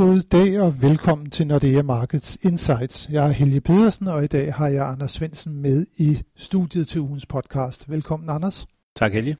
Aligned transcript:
God 0.00 0.20
dag 0.20 0.60
og 0.60 0.82
velkommen 0.82 1.30
til 1.30 1.46
Nordea 1.46 1.82
Markets 1.82 2.38
Insights. 2.42 3.08
Jeg 3.10 3.26
er 3.26 3.32
Helge 3.32 3.60
Pedersen, 3.60 4.08
og 4.08 4.24
i 4.24 4.26
dag 4.26 4.54
har 4.54 4.68
jeg 4.68 4.88
Anders 4.88 5.12
Svensen 5.12 5.62
med 5.62 5.86
i 5.96 6.22
studiet 6.36 6.88
til 6.88 7.00
ugens 7.00 7.26
podcast. 7.26 7.90
Velkommen, 7.90 8.28
Anders. 8.28 8.66
Tak, 8.96 9.12
Helge. 9.12 9.36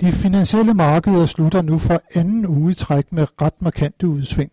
De 0.00 0.12
finansielle 0.12 0.74
markeder 0.74 1.26
slutter 1.26 1.62
nu 1.62 1.78
for 1.78 2.02
anden 2.14 2.46
uge 2.46 2.70
i 2.70 2.74
træk 2.74 3.12
med 3.12 3.26
ret 3.42 3.62
markante 3.62 4.08
udsving. 4.08 4.52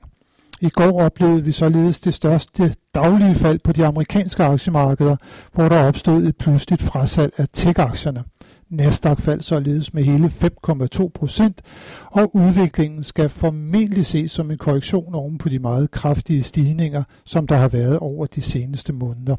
I 0.61 0.69
går 0.69 1.01
oplevede 1.01 1.43
vi 1.43 1.51
således 1.51 1.99
det 1.99 2.13
største 2.13 2.75
daglige 2.95 3.35
fald 3.35 3.59
på 3.59 3.71
de 3.71 3.85
amerikanske 3.85 4.43
aktiemarkeder, 4.43 5.15
hvor 5.53 5.69
der 5.69 5.87
opstod 5.87 6.23
et 6.23 6.37
pludseligt 6.37 6.81
frasalg 6.81 7.33
af 7.37 7.47
tech-aktierne. 7.53 8.23
Nasdaq 8.73 9.19
faldt 9.19 9.45
således 9.45 9.93
med 9.93 10.03
hele 10.03 10.27
5,2 10.27 11.09
procent, 11.13 11.61
og 12.11 12.35
udviklingen 12.35 13.03
skal 13.03 13.29
formentlig 13.29 14.05
ses 14.05 14.31
som 14.31 14.51
en 14.51 14.57
korrektion 14.57 15.15
oven 15.15 15.37
på 15.37 15.49
de 15.49 15.59
meget 15.59 15.91
kraftige 15.91 16.43
stigninger, 16.43 17.03
som 17.25 17.47
der 17.47 17.55
har 17.55 17.67
været 17.67 17.99
over 17.99 18.25
de 18.25 18.41
seneste 18.41 18.93
måneder. 18.93 19.35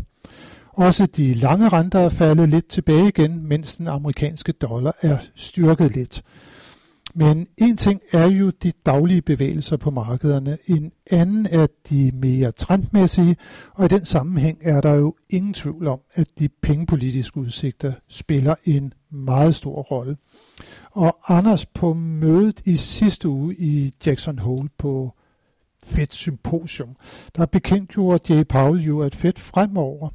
Også 0.73 1.07
de 1.07 1.35
lange 1.35 1.69
renter 1.69 1.99
er 1.99 2.09
faldet 2.09 2.49
lidt 2.49 2.69
tilbage 2.69 3.09
igen, 3.09 3.49
mens 3.49 3.77
den 3.77 3.89
amerikanske 3.89 4.53
dollar 4.53 4.97
er 5.03 5.19
styrket 5.35 5.93
lidt. 5.97 6.23
Men 7.17 7.47
en 7.57 7.77
ting 7.77 8.01
er 8.13 8.27
jo 8.27 8.51
de 8.51 8.73
daglige 8.87 9.23
bevægelser 9.23 9.77
på 9.77 9.91
markederne, 9.91 10.59
en 10.67 10.93
anden 11.11 11.47
er 11.51 11.67
de 11.91 12.11
mere 12.15 12.53
trendmæssige, 12.53 13.37
og 13.75 13.85
i 13.85 13.89
den 13.89 14.05
sammenhæng 14.05 14.59
er 14.63 14.81
der 14.81 14.95
jo 14.95 15.15
ingen 15.31 15.55
tvivl 15.55 15.87
om, 15.87 16.01
at 16.13 16.39
de 16.39 16.49
pengepolitiske 16.49 17.37
udsigter 17.37 17.93
spiller 18.09 18.55
en 18.65 18.95
meget 19.11 19.55
stor 19.55 19.83
rolle. 19.83 20.17
Og 20.91 21.17
Anders 21.29 21.67
på 21.67 21.95
mødet 21.95 22.63
i 22.65 22.77
sidste 22.77 23.29
uge 23.29 23.55
i 23.55 23.95
Jackson 24.07 24.39
Hole 24.39 24.69
på 24.79 25.13
Fed 25.87 26.07
Symposium, 26.11 26.97
der 27.37 27.47
bekendtgjorde 27.47 28.35
Jay 28.35 28.45
Powell 28.47 28.83
jo, 28.83 29.01
at 29.01 29.15
Fed 29.15 29.33
fremover 29.37 30.09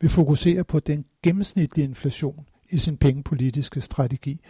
vil 0.00 0.10
fokusere 0.10 0.64
på 0.64 0.80
den 0.80 1.04
gennemsnitlige 1.22 1.84
inflation 1.88 2.46
i 2.70 2.78
sin 2.78 2.96
pengepolitiske 2.96 3.80
strategi. 3.80 4.40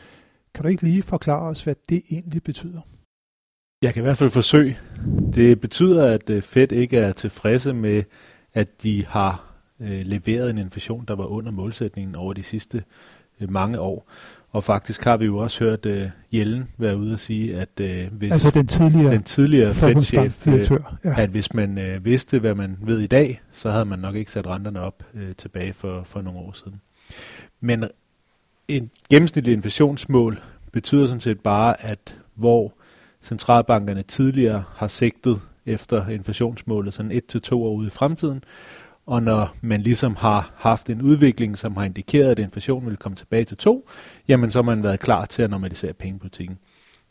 Kan 0.58 0.62
du 0.62 0.68
ikke 0.68 0.82
lige 0.82 1.02
forklare 1.02 1.42
os, 1.42 1.64
hvad 1.64 1.74
det 1.88 2.02
egentlig 2.10 2.42
betyder? 2.42 2.80
Jeg 3.82 3.94
kan 3.94 4.02
i 4.02 4.04
hvert 4.04 4.18
fald 4.18 4.30
forsøge. 4.30 4.78
Det 5.34 5.60
betyder, 5.60 6.06
at 6.06 6.30
øh, 6.30 6.42
Fed 6.42 6.72
ikke 6.72 6.98
er 6.98 7.12
tilfredse 7.12 7.74
med, 7.74 8.02
at 8.54 8.82
de 8.82 9.06
har 9.06 9.54
øh, 9.80 10.00
leveret 10.06 10.50
en 10.50 10.58
inflation, 10.58 11.04
der 11.08 11.14
var 11.16 11.24
under 11.24 11.50
målsætningen 11.52 12.14
over 12.14 12.32
de 12.32 12.42
sidste 12.42 12.84
øh, 13.40 13.50
mange 13.50 13.80
år. 13.80 14.10
Og 14.50 14.64
faktisk 14.64 15.04
har 15.04 15.16
vi 15.16 15.24
jo 15.24 15.38
også 15.38 15.64
hørt 15.64 15.86
uh, 15.86 16.10
Jellen 16.32 16.68
være 16.78 16.96
ude 16.96 17.14
og 17.14 17.20
sige, 17.20 17.56
at 17.56 17.80
uh, 17.80 18.18
hvis 18.18 18.32
altså 18.32 18.50
den 18.50 18.66
tidligere, 18.66 19.12
den 19.12 19.22
tidligere 19.22 19.74
Fed-chef, 19.74 20.46
ja. 20.46 21.22
at 21.22 21.30
hvis 21.30 21.54
man 21.54 21.78
uh, 21.78 22.04
vidste, 22.04 22.38
hvad 22.38 22.54
man 22.54 22.76
ved 22.80 23.00
i 23.00 23.06
dag, 23.06 23.40
så 23.52 23.70
havde 23.70 23.84
man 23.84 23.98
nok 23.98 24.14
ikke 24.14 24.30
sat 24.30 24.46
renterne 24.46 24.80
op 24.80 25.04
uh, 25.14 25.20
tilbage 25.36 25.72
for, 25.72 26.02
for 26.02 26.22
nogle 26.22 26.38
år 26.38 26.52
siden. 26.52 26.80
Men 27.60 27.84
en 28.68 28.90
gennemsnitlig 29.10 29.52
inflationsmål 29.52 30.40
betyder 30.72 31.06
sådan 31.06 31.20
set 31.20 31.40
bare, 31.40 31.84
at 31.84 32.18
hvor 32.34 32.72
centralbankerne 33.22 34.02
tidligere 34.02 34.64
har 34.74 34.88
sigtet 34.88 35.40
efter 35.66 36.08
inflationsmålet 36.08 36.94
sådan 36.94 37.12
et 37.12 37.26
til 37.26 37.42
to 37.42 37.64
år 37.64 37.74
ude 37.74 37.86
i 37.86 37.90
fremtiden, 37.90 38.44
og 39.06 39.22
når 39.22 39.56
man 39.60 39.82
ligesom 39.82 40.16
har 40.16 40.52
haft 40.56 40.90
en 40.90 41.02
udvikling, 41.02 41.58
som 41.58 41.76
har 41.76 41.84
indikeret, 41.84 42.30
at 42.30 42.38
inflationen 42.38 42.88
vil 42.88 42.96
komme 42.96 43.16
tilbage 43.16 43.44
til 43.44 43.56
to, 43.56 43.88
jamen 44.28 44.50
så 44.50 44.58
har 44.58 44.62
man 44.62 44.82
været 44.82 45.00
klar 45.00 45.24
til 45.24 45.42
at 45.42 45.50
normalisere 45.50 45.92
pengepolitikken. 45.92 46.58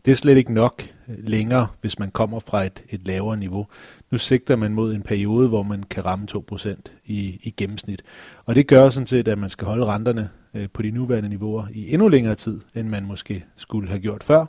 Det 0.08 0.11
er 0.13 0.16
slet 0.16 0.38
ikke 0.38 0.53
nok 0.53 0.83
øh, 1.08 1.16
længere, 1.19 1.67
hvis 1.81 2.00
man 2.00 2.11
kommer 2.11 2.39
fra 2.39 2.63
et, 2.63 2.83
et 2.89 3.08
lavere 3.08 3.38
niveau. 3.38 3.67
Nu 4.11 4.17
sigter 4.17 4.55
man 4.55 4.73
mod 4.73 4.94
en 4.94 5.02
periode, 5.02 5.47
hvor 5.47 5.63
man 5.63 5.83
kan 5.83 6.05
ramme 6.05 6.27
2% 6.52 6.75
i, 7.05 7.39
i 7.44 7.53
gennemsnit. 7.58 8.03
Og 8.45 8.56
det 8.56 8.67
gør 8.67 8.90
sådan 8.90 9.07
set, 9.07 9.28
at 9.28 9.38
man 9.38 9.50
skal 9.50 9.67
holde 9.67 9.85
renterne 9.85 10.29
øh, 10.53 10.69
på 10.73 10.81
de 10.81 10.91
nuværende 10.91 11.29
niveauer 11.29 11.67
i 11.73 11.94
endnu 11.94 12.07
længere 12.07 12.35
tid, 12.35 12.62
end 12.75 12.88
man 12.88 13.06
måske 13.06 13.46
skulle 13.56 13.90
have 13.90 14.00
gjort 14.00 14.23
før. 14.23 14.46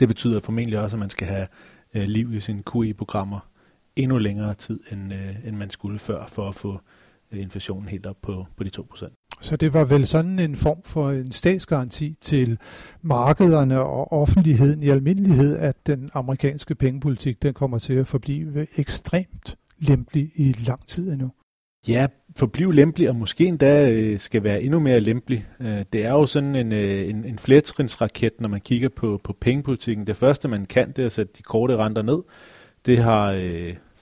Det 0.00 0.08
betyder 0.08 0.40
formentlig 0.40 0.78
også, 0.78 0.96
at 0.96 1.00
man 1.00 1.10
skal 1.10 1.26
have 1.26 1.46
øh, 1.94 2.02
liv 2.02 2.34
i 2.34 2.40
sine 2.40 2.62
QE-programmer 2.72 3.48
endnu 3.96 4.18
længere 4.18 4.54
tid, 4.54 4.80
end, 4.92 5.12
end 5.44 5.56
man 5.56 5.70
skulle 5.70 5.98
før, 5.98 6.26
for 6.26 6.48
at 6.48 6.54
få 6.54 6.80
inflationen 7.32 7.88
helt 7.88 8.06
op 8.06 8.16
på, 8.22 8.46
på 8.56 8.64
de 8.64 8.70
2%. 8.78 9.21
Så 9.42 9.56
det 9.56 9.74
var 9.74 9.84
vel 9.84 10.06
sådan 10.06 10.38
en 10.38 10.56
form 10.56 10.82
for 10.84 11.10
en 11.10 11.32
statsgaranti 11.32 12.16
til 12.20 12.58
markederne 13.02 13.80
og 13.80 14.12
offentligheden 14.12 14.82
i 14.82 14.88
almindelighed, 14.88 15.56
at 15.56 15.86
den 15.86 16.10
amerikanske 16.14 16.74
pengepolitik 16.74 17.42
den 17.42 17.54
kommer 17.54 17.78
til 17.78 17.94
at 17.94 18.06
forblive 18.06 18.66
ekstremt 18.76 19.56
lempelig 19.78 20.30
i 20.34 20.54
lang 20.66 20.86
tid 20.86 21.12
endnu. 21.12 21.30
Ja, 21.88 22.06
forblive 22.36 22.74
lempelig, 22.74 23.08
og 23.08 23.16
måske 23.16 23.44
endda 23.44 23.90
øh, 23.90 24.18
skal 24.18 24.44
være 24.44 24.62
endnu 24.62 24.80
mere 24.80 25.00
lempelig. 25.00 25.46
Øh, 25.60 25.84
det 25.92 26.04
er 26.04 26.12
jo 26.12 26.26
sådan 26.26 26.56
en, 26.56 26.72
øh, 26.72 27.08
en, 27.08 27.24
en 27.24 27.38
flertrinsraket, 27.38 28.32
når 28.40 28.48
man 28.48 28.60
kigger 28.60 28.88
på, 28.88 29.20
på 29.24 29.36
pengepolitikken. 29.40 30.06
Det 30.06 30.16
første, 30.16 30.48
man 30.48 30.64
kan, 30.64 30.88
det 30.88 31.02
er 31.02 31.06
at 31.06 31.12
sætte 31.12 31.32
de 31.38 31.42
korte 31.42 31.76
renter 31.76 32.02
ned. 32.02 32.18
Det 32.86 32.98
har 32.98 33.32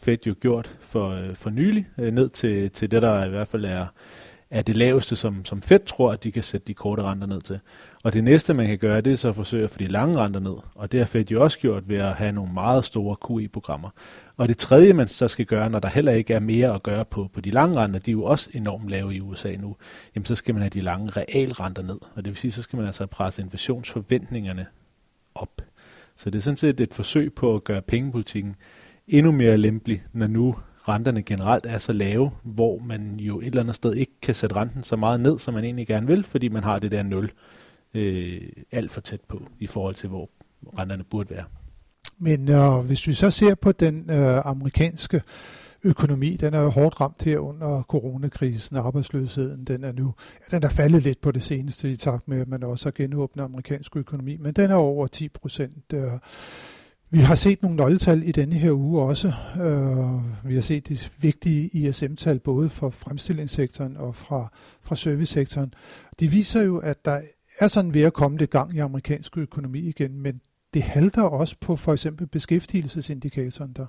Fed 0.02 0.18
jo 0.26 0.34
gjort 0.40 0.76
for, 0.80 1.18
for 1.34 1.50
nylig, 1.50 1.86
ned 1.96 2.28
til, 2.28 2.70
til 2.70 2.90
det, 2.90 3.02
der 3.02 3.26
i 3.26 3.30
hvert 3.30 3.48
fald 3.48 3.64
er 3.64 3.86
er 4.50 4.62
det 4.62 4.76
laveste, 4.76 5.16
som, 5.16 5.44
som 5.44 5.62
Fed 5.62 5.80
tror, 5.86 6.12
at 6.12 6.24
de 6.24 6.32
kan 6.32 6.42
sætte 6.42 6.66
de 6.66 6.74
korte 6.74 7.02
renter 7.02 7.26
ned 7.26 7.40
til. 7.40 7.60
Og 8.02 8.12
det 8.12 8.24
næste, 8.24 8.54
man 8.54 8.66
kan 8.66 8.78
gøre, 8.78 9.00
det 9.00 9.12
er 9.12 9.16
så 9.16 9.28
at 9.28 9.34
forsøge 9.34 9.64
at 9.64 9.70
få 9.70 9.78
de 9.78 9.86
lange 9.86 10.18
renter 10.18 10.40
ned. 10.40 10.54
Og 10.74 10.92
det 10.92 11.00
har 11.00 11.06
Fed 11.06 11.24
jo 11.24 11.42
også 11.42 11.58
gjort 11.58 11.88
ved 11.88 11.96
at 11.96 12.14
have 12.14 12.32
nogle 12.32 12.52
meget 12.52 12.84
store 12.84 13.16
QE-programmer. 13.26 13.90
Og 14.36 14.48
det 14.48 14.58
tredje, 14.58 14.92
man 14.92 15.08
så 15.08 15.28
skal 15.28 15.46
gøre, 15.46 15.70
når 15.70 15.78
der 15.78 15.88
heller 15.88 16.12
ikke 16.12 16.34
er 16.34 16.40
mere 16.40 16.74
at 16.74 16.82
gøre 16.82 17.04
på, 17.04 17.28
på 17.34 17.40
de 17.40 17.50
lange 17.50 17.76
renter, 17.76 18.00
de 18.00 18.10
er 18.10 18.12
jo 18.12 18.24
også 18.24 18.50
enormt 18.52 18.88
lave 18.88 19.14
i 19.14 19.20
USA 19.20 19.56
nu, 19.56 19.76
jamen 20.14 20.26
så 20.26 20.34
skal 20.34 20.54
man 20.54 20.62
have 20.62 20.70
de 20.70 20.80
lange 20.80 21.10
realrenter 21.16 21.82
ned. 21.82 21.98
Og 22.14 22.24
det 22.24 22.26
vil 22.26 22.36
sige, 22.36 22.52
så 22.52 22.62
skal 22.62 22.76
man 22.76 22.86
altså 22.86 23.06
presse 23.06 23.42
inflationsforventningerne 23.42 24.66
op. 25.34 25.62
Så 26.16 26.30
det 26.30 26.38
er 26.38 26.42
sådan 26.42 26.56
set 26.56 26.80
et 26.80 26.94
forsøg 26.94 27.34
på 27.34 27.54
at 27.54 27.64
gøre 27.64 27.82
pengepolitikken 27.82 28.56
endnu 29.08 29.32
mere 29.32 29.56
lempelig, 29.56 30.02
når 30.12 30.26
nu 30.26 30.56
renterne 30.88 31.22
generelt 31.22 31.66
er 31.66 31.78
så 31.78 31.92
lave, 31.92 32.30
hvor 32.42 32.78
man 32.78 33.16
jo 33.18 33.40
et 33.40 33.46
eller 33.46 33.60
andet 33.60 33.74
sted 33.74 33.94
ikke 33.94 34.12
kan 34.22 34.34
sætte 34.34 34.56
renten 34.56 34.82
så 34.82 34.96
meget 34.96 35.20
ned, 35.20 35.38
som 35.38 35.54
man 35.54 35.64
egentlig 35.64 35.86
gerne 35.86 36.06
vil, 36.06 36.24
fordi 36.24 36.48
man 36.48 36.64
har 36.64 36.78
det 36.78 36.92
der 36.92 37.02
nul 37.02 37.30
øh, 37.94 38.40
alt 38.72 38.90
for 38.90 39.00
tæt 39.00 39.20
på 39.28 39.42
i 39.58 39.66
forhold 39.66 39.94
til, 39.94 40.08
hvor 40.08 40.30
renterne 40.78 41.04
burde 41.04 41.30
være. 41.30 41.44
Men 42.18 42.48
øh, 42.50 42.78
hvis 42.78 43.06
vi 43.06 43.12
så 43.12 43.30
ser 43.30 43.54
på 43.54 43.72
den 43.72 44.10
øh, 44.10 44.46
amerikanske 44.46 45.22
økonomi, 45.84 46.36
den 46.36 46.54
er 46.54 46.60
jo 46.60 46.70
hårdt 46.70 47.00
ramt 47.00 47.22
her 47.22 47.38
under 47.38 47.82
coronakrisen, 47.82 48.76
arbejdsløsheden, 48.76 49.64
den 49.64 49.84
er 49.84 49.92
nu, 49.92 50.14
ja, 50.40 50.56
den 50.56 50.64
er 50.64 50.68
faldet 50.68 51.02
lidt 51.02 51.20
på 51.20 51.32
det 51.32 51.42
seneste 51.42 51.90
i 51.90 51.96
takt 51.96 52.28
med, 52.28 52.40
at 52.40 52.48
man 52.48 52.62
også 52.62 52.86
har 52.86 52.90
genåbnet 52.90 53.44
amerikansk 53.44 53.96
økonomi, 53.96 54.36
men 54.36 54.52
den 54.52 54.70
er 54.70 54.74
over 54.74 55.06
10 55.06 55.28
procent. 55.28 55.92
Øh, 55.94 56.12
vi 57.10 57.18
har 57.18 57.34
set 57.34 57.62
nogle 57.62 57.76
nøgletal 57.76 58.22
i 58.28 58.32
denne 58.32 58.54
her 58.54 58.72
uge 58.72 59.02
også. 59.02 59.32
Øh, 59.60 60.48
vi 60.50 60.54
har 60.54 60.60
set 60.60 60.88
de 60.88 60.98
vigtige 61.18 61.68
ISM-tal 61.68 62.38
både 62.38 62.70
for 62.70 62.90
fremstillingssektoren 62.90 63.96
og 63.96 64.14
fra, 64.14 64.52
fra 64.82 64.96
servicesektoren. 64.96 65.74
De 66.20 66.28
viser 66.28 66.62
jo, 66.62 66.78
at 66.78 67.04
der 67.04 67.20
er 67.58 67.68
sådan 67.68 67.94
ved 67.94 68.02
at 68.02 68.12
komme 68.12 68.38
det 68.38 68.50
gang 68.50 68.74
i 68.74 68.78
amerikansk 68.78 69.38
økonomi 69.38 69.78
igen, 69.78 70.18
men 70.18 70.40
det 70.74 70.82
halter 70.82 71.22
også 71.22 71.56
på 71.60 71.76
for 71.76 71.92
eksempel 71.92 72.26
beskæftigelsesindikatoren 72.26 73.72
der. 73.72 73.86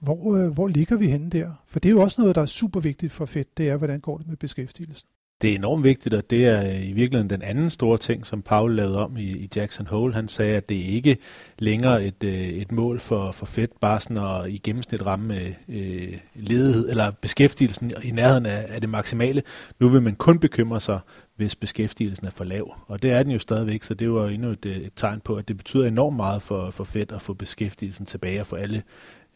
Hvor, 0.00 0.36
øh, 0.36 0.52
hvor 0.52 0.68
ligger 0.68 0.96
vi 0.96 1.06
henne 1.06 1.30
der? 1.30 1.64
For 1.66 1.80
det 1.80 1.88
er 1.88 1.92
jo 1.92 2.00
også 2.02 2.20
noget, 2.20 2.34
der 2.34 2.42
er 2.42 2.46
super 2.46 2.80
vigtigt 2.80 3.12
for 3.12 3.26
Fed, 3.26 3.44
det 3.56 3.68
er, 3.68 3.76
hvordan 3.76 4.00
går 4.00 4.18
det 4.18 4.28
med 4.28 4.36
beskæftigelsen? 4.36 5.08
Det 5.42 5.50
er 5.50 5.54
enormt 5.54 5.84
vigtigt, 5.84 6.14
og 6.14 6.30
det 6.30 6.46
er 6.46 6.66
øh, 6.66 6.88
i 6.88 6.92
virkeligheden 6.92 7.30
den 7.30 7.42
anden 7.42 7.70
store 7.70 7.98
ting, 7.98 8.26
som 8.26 8.42
Paul 8.42 8.76
lavede 8.76 8.98
om 8.98 9.16
i, 9.16 9.30
i 9.30 9.48
Jackson 9.56 9.86
Hole. 9.86 10.14
Han 10.14 10.28
sagde, 10.28 10.56
at 10.56 10.68
det 10.68 10.74
ikke 10.74 11.16
længere 11.58 12.04
et, 12.04 12.24
øh, 12.24 12.32
et 12.32 12.72
mål 12.72 13.00
for, 13.00 13.32
for 13.32 13.46
Fed 13.46 13.68
bare 13.80 14.00
sådan 14.00 14.18
at 14.18 14.50
i 14.50 14.58
gennemsnit 14.58 15.06
ramme 15.06 15.54
øh, 15.68 16.18
ledighed 16.34 16.90
eller 16.90 17.10
beskæftigelsen 17.10 17.92
i 18.02 18.10
nærheden 18.10 18.46
af, 18.46 18.66
af 18.68 18.80
det 18.80 18.90
maksimale. 18.90 19.42
Nu 19.80 19.88
vil 19.88 20.02
man 20.02 20.14
kun 20.14 20.38
bekymre 20.38 20.80
sig, 20.80 20.98
hvis 21.36 21.54
beskæftigelsen 21.54 22.26
er 22.26 22.30
for 22.30 22.44
lav. 22.44 22.74
Og 22.86 23.02
det 23.02 23.12
er 23.12 23.22
den 23.22 23.32
jo 23.32 23.38
stadigvæk, 23.38 23.82
så 23.82 23.94
det 23.94 24.10
var 24.10 24.28
endnu 24.28 24.48
et, 24.48 24.66
øh, 24.66 24.76
et 24.76 24.92
tegn 24.96 25.20
på, 25.20 25.36
at 25.36 25.48
det 25.48 25.56
betyder 25.56 25.86
enormt 25.86 26.16
meget 26.16 26.42
for, 26.42 26.70
for 26.70 26.84
Fed 26.84 27.12
at 27.12 27.22
få 27.22 27.34
beskæftigelsen 27.34 28.06
tilbage 28.06 28.40
og 28.40 28.46
få 28.46 28.56
alle 28.56 28.82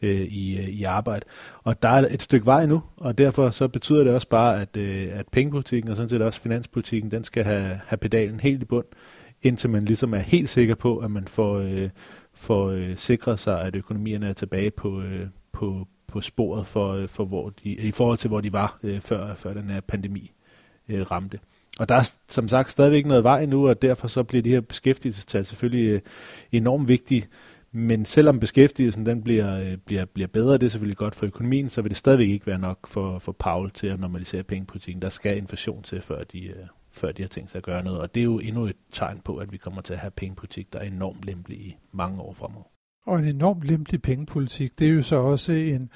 øh, 0.01 0.21
i, 0.21 0.57
øh, 0.57 0.69
i 0.69 0.83
arbejde. 0.83 1.25
Og 1.63 1.81
der 1.81 1.89
er 1.89 2.07
et 2.11 2.21
stykke 2.21 2.45
vej 2.45 2.65
nu, 2.65 2.81
og 2.97 3.17
derfor 3.17 3.49
så 3.49 3.67
betyder 3.67 4.03
det 4.03 4.13
også 4.13 4.29
bare, 4.29 4.61
at, 4.61 4.77
øh, 4.77 5.07
at 5.13 5.27
pengepolitikken 5.27 5.91
og 5.91 5.95
sådan 5.95 6.09
set 6.09 6.21
også 6.21 6.41
finanspolitikken, 6.41 7.11
den 7.11 7.23
skal 7.23 7.43
have, 7.43 7.79
have 7.85 7.97
pedalen 7.97 8.39
helt 8.39 8.61
i 8.61 8.65
bund, 8.65 8.85
indtil 9.41 9.69
man 9.69 9.85
ligesom 9.85 10.13
er 10.13 10.19
helt 10.19 10.49
sikker 10.49 10.75
på, 10.75 10.97
at 10.97 11.11
man 11.11 11.27
får, 11.27 11.57
øh, 11.57 11.89
får 12.33 12.69
øh, 12.69 12.97
sikret 12.97 13.39
sig, 13.39 13.61
at 13.61 13.75
økonomierne 13.75 14.27
er 14.29 14.33
tilbage 14.33 14.71
på, 14.71 15.01
øh, 15.01 15.27
på, 15.51 15.87
på 16.07 16.21
sporet 16.21 16.67
for, 16.67 16.93
øh, 16.93 17.07
for 17.07 17.25
hvor 17.25 17.49
de, 17.49 17.69
i 17.69 17.91
forhold 17.91 18.17
til, 18.17 18.27
hvor 18.27 18.41
de 18.41 18.53
var 18.53 18.79
øh, 18.83 18.99
før, 18.99 19.35
før 19.35 19.53
den 19.53 19.69
her 19.69 19.81
pandemi 19.81 20.31
øh, 20.89 21.11
ramte. 21.11 21.39
Og 21.79 21.89
der 21.89 21.95
er 21.95 22.11
som 22.27 22.47
sagt 22.47 22.71
stadigvæk 22.71 23.05
noget 23.05 23.23
vej 23.23 23.45
nu, 23.45 23.69
og 23.69 23.81
derfor 23.81 24.07
så 24.07 24.23
bliver 24.23 24.41
de 24.41 24.49
her 24.49 24.61
beskæftigelsestal 24.61 25.45
selvfølgelig 25.45 25.89
øh, 25.89 26.01
enormt 26.51 26.87
vigtige. 26.87 27.25
Men 27.71 28.05
selvom 28.05 28.39
beskæftigelsen 28.39 29.05
den 29.05 29.23
bliver, 29.23 29.59
øh, 29.59 29.77
bliver, 29.77 30.05
bliver 30.05 30.27
bedre, 30.27 30.53
det 30.53 30.63
er 30.63 30.69
selvfølgelig 30.69 30.97
godt 30.97 31.15
for 31.15 31.25
økonomien, 31.25 31.69
så 31.69 31.81
vil 31.81 31.89
det 31.89 31.97
stadigvæk 31.97 32.29
ikke 32.29 32.47
være 32.47 32.59
nok 32.59 32.87
for, 32.87 33.19
for 33.19 33.31
Paul 33.31 33.71
til 33.71 33.87
at 33.87 33.99
normalisere 33.99 34.43
pengepolitikken. 34.43 35.01
Der 35.01 35.09
skal 35.09 35.37
inflation 35.37 35.83
til, 35.83 36.01
før 36.01 36.23
de, 36.23 36.45
øh, 36.45 36.55
før 36.91 37.11
de 37.11 37.21
har 37.21 37.29
tænkt 37.29 37.51
sig 37.51 37.59
at 37.59 37.63
gøre 37.63 37.83
noget. 37.83 37.99
Og 37.99 38.15
det 38.15 38.21
er 38.21 38.25
jo 38.25 38.39
endnu 38.39 38.65
et 38.65 38.75
tegn 38.91 39.21
på, 39.25 39.37
at 39.37 39.51
vi 39.51 39.57
kommer 39.57 39.81
til 39.81 39.93
at 39.93 39.99
have 39.99 40.11
pengepolitik, 40.11 40.73
der 40.73 40.79
er 40.79 40.83
enormt 40.83 41.25
lempelig 41.25 41.57
i 41.57 41.77
mange 41.91 42.21
år 42.21 42.33
fremover. 42.33 42.65
Og 43.05 43.19
en 43.19 43.25
enormt 43.25 43.63
lempelig 43.63 44.01
pengepolitik, 44.01 44.79
det 44.79 44.87
er 44.87 44.91
jo 44.91 45.03
så 45.03 45.15
også 45.15 45.51
en 45.51 45.89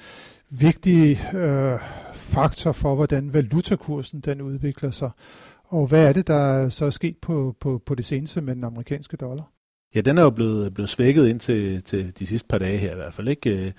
vigtig 0.50 1.34
øh, 1.34 1.78
faktor 2.12 2.72
for, 2.72 2.94
hvordan 2.94 3.32
valutakursen 3.32 4.20
den 4.20 4.40
udvikler 4.40 4.90
sig. 4.90 5.10
Og 5.64 5.86
hvad 5.86 6.08
er 6.08 6.12
det, 6.12 6.26
der 6.26 6.68
så 6.68 6.84
er 6.84 6.90
sket 6.90 7.16
på, 7.22 7.56
på, 7.60 7.82
på 7.86 7.94
det 7.94 8.04
seneste 8.04 8.40
med 8.40 8.54
den 8.54 8.64
amerikanske 8.64 9.16
dollar? 9.16 9.50
Ja, 9.94 10.00
den 10.00 10.18
er 10.18 10.22
jo 10.22 10.30
blevet, 10.30 10.74
blevet 10.74 10.90
svækket 10.90 11.28
ind 11.28 11.40
til, 11.40 11.82
til 11.82 12.18
de 12.18 12.26
sidste 12.26 12.48
par 12.48 12.58
dage 12.58 12.78
her 12.78 12.92
i 12.92 12.96
hvert 12.96 13.14
fald. 13.14 13.28
Ikke? 13.28 13.66
Øh, 13.66 13.72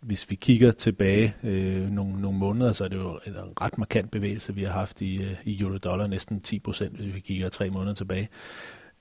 hvis 0.00 0.30
vi 0.30 0.34
kigger 0.34 0.70
tilbage 0.70 1.34
øh, 1.42 1.90
nogle, 1.90 2.20
nogle 2.20 2.38
måneder, 2.38 2.72
så 2.72 2.84
er 2.84 2.88
det 2.88 2.96
jo 2.96 3.20
en 3.26 3.34
ret 3.60 3.78
markant 3.78 4.10
bevægelse, 4.10 4.54
vi 4.54 4.62
har 4.62 4.72
haft 4.72 5.00
i, 5.00 5.22
øh, 5.22 5.34
i 5.44 5.60
euro-dollar, 5.62 6.06
næsten 6.06 6.40
10 6.40 6.58
procent, 6.58 6.96
hvis 6.96 7.14
vi 7.14 7.20
kigger 7.20 7.48
tre 7.48 7.70
måneder 7.70 7.94
tilbage. 7.94 8.28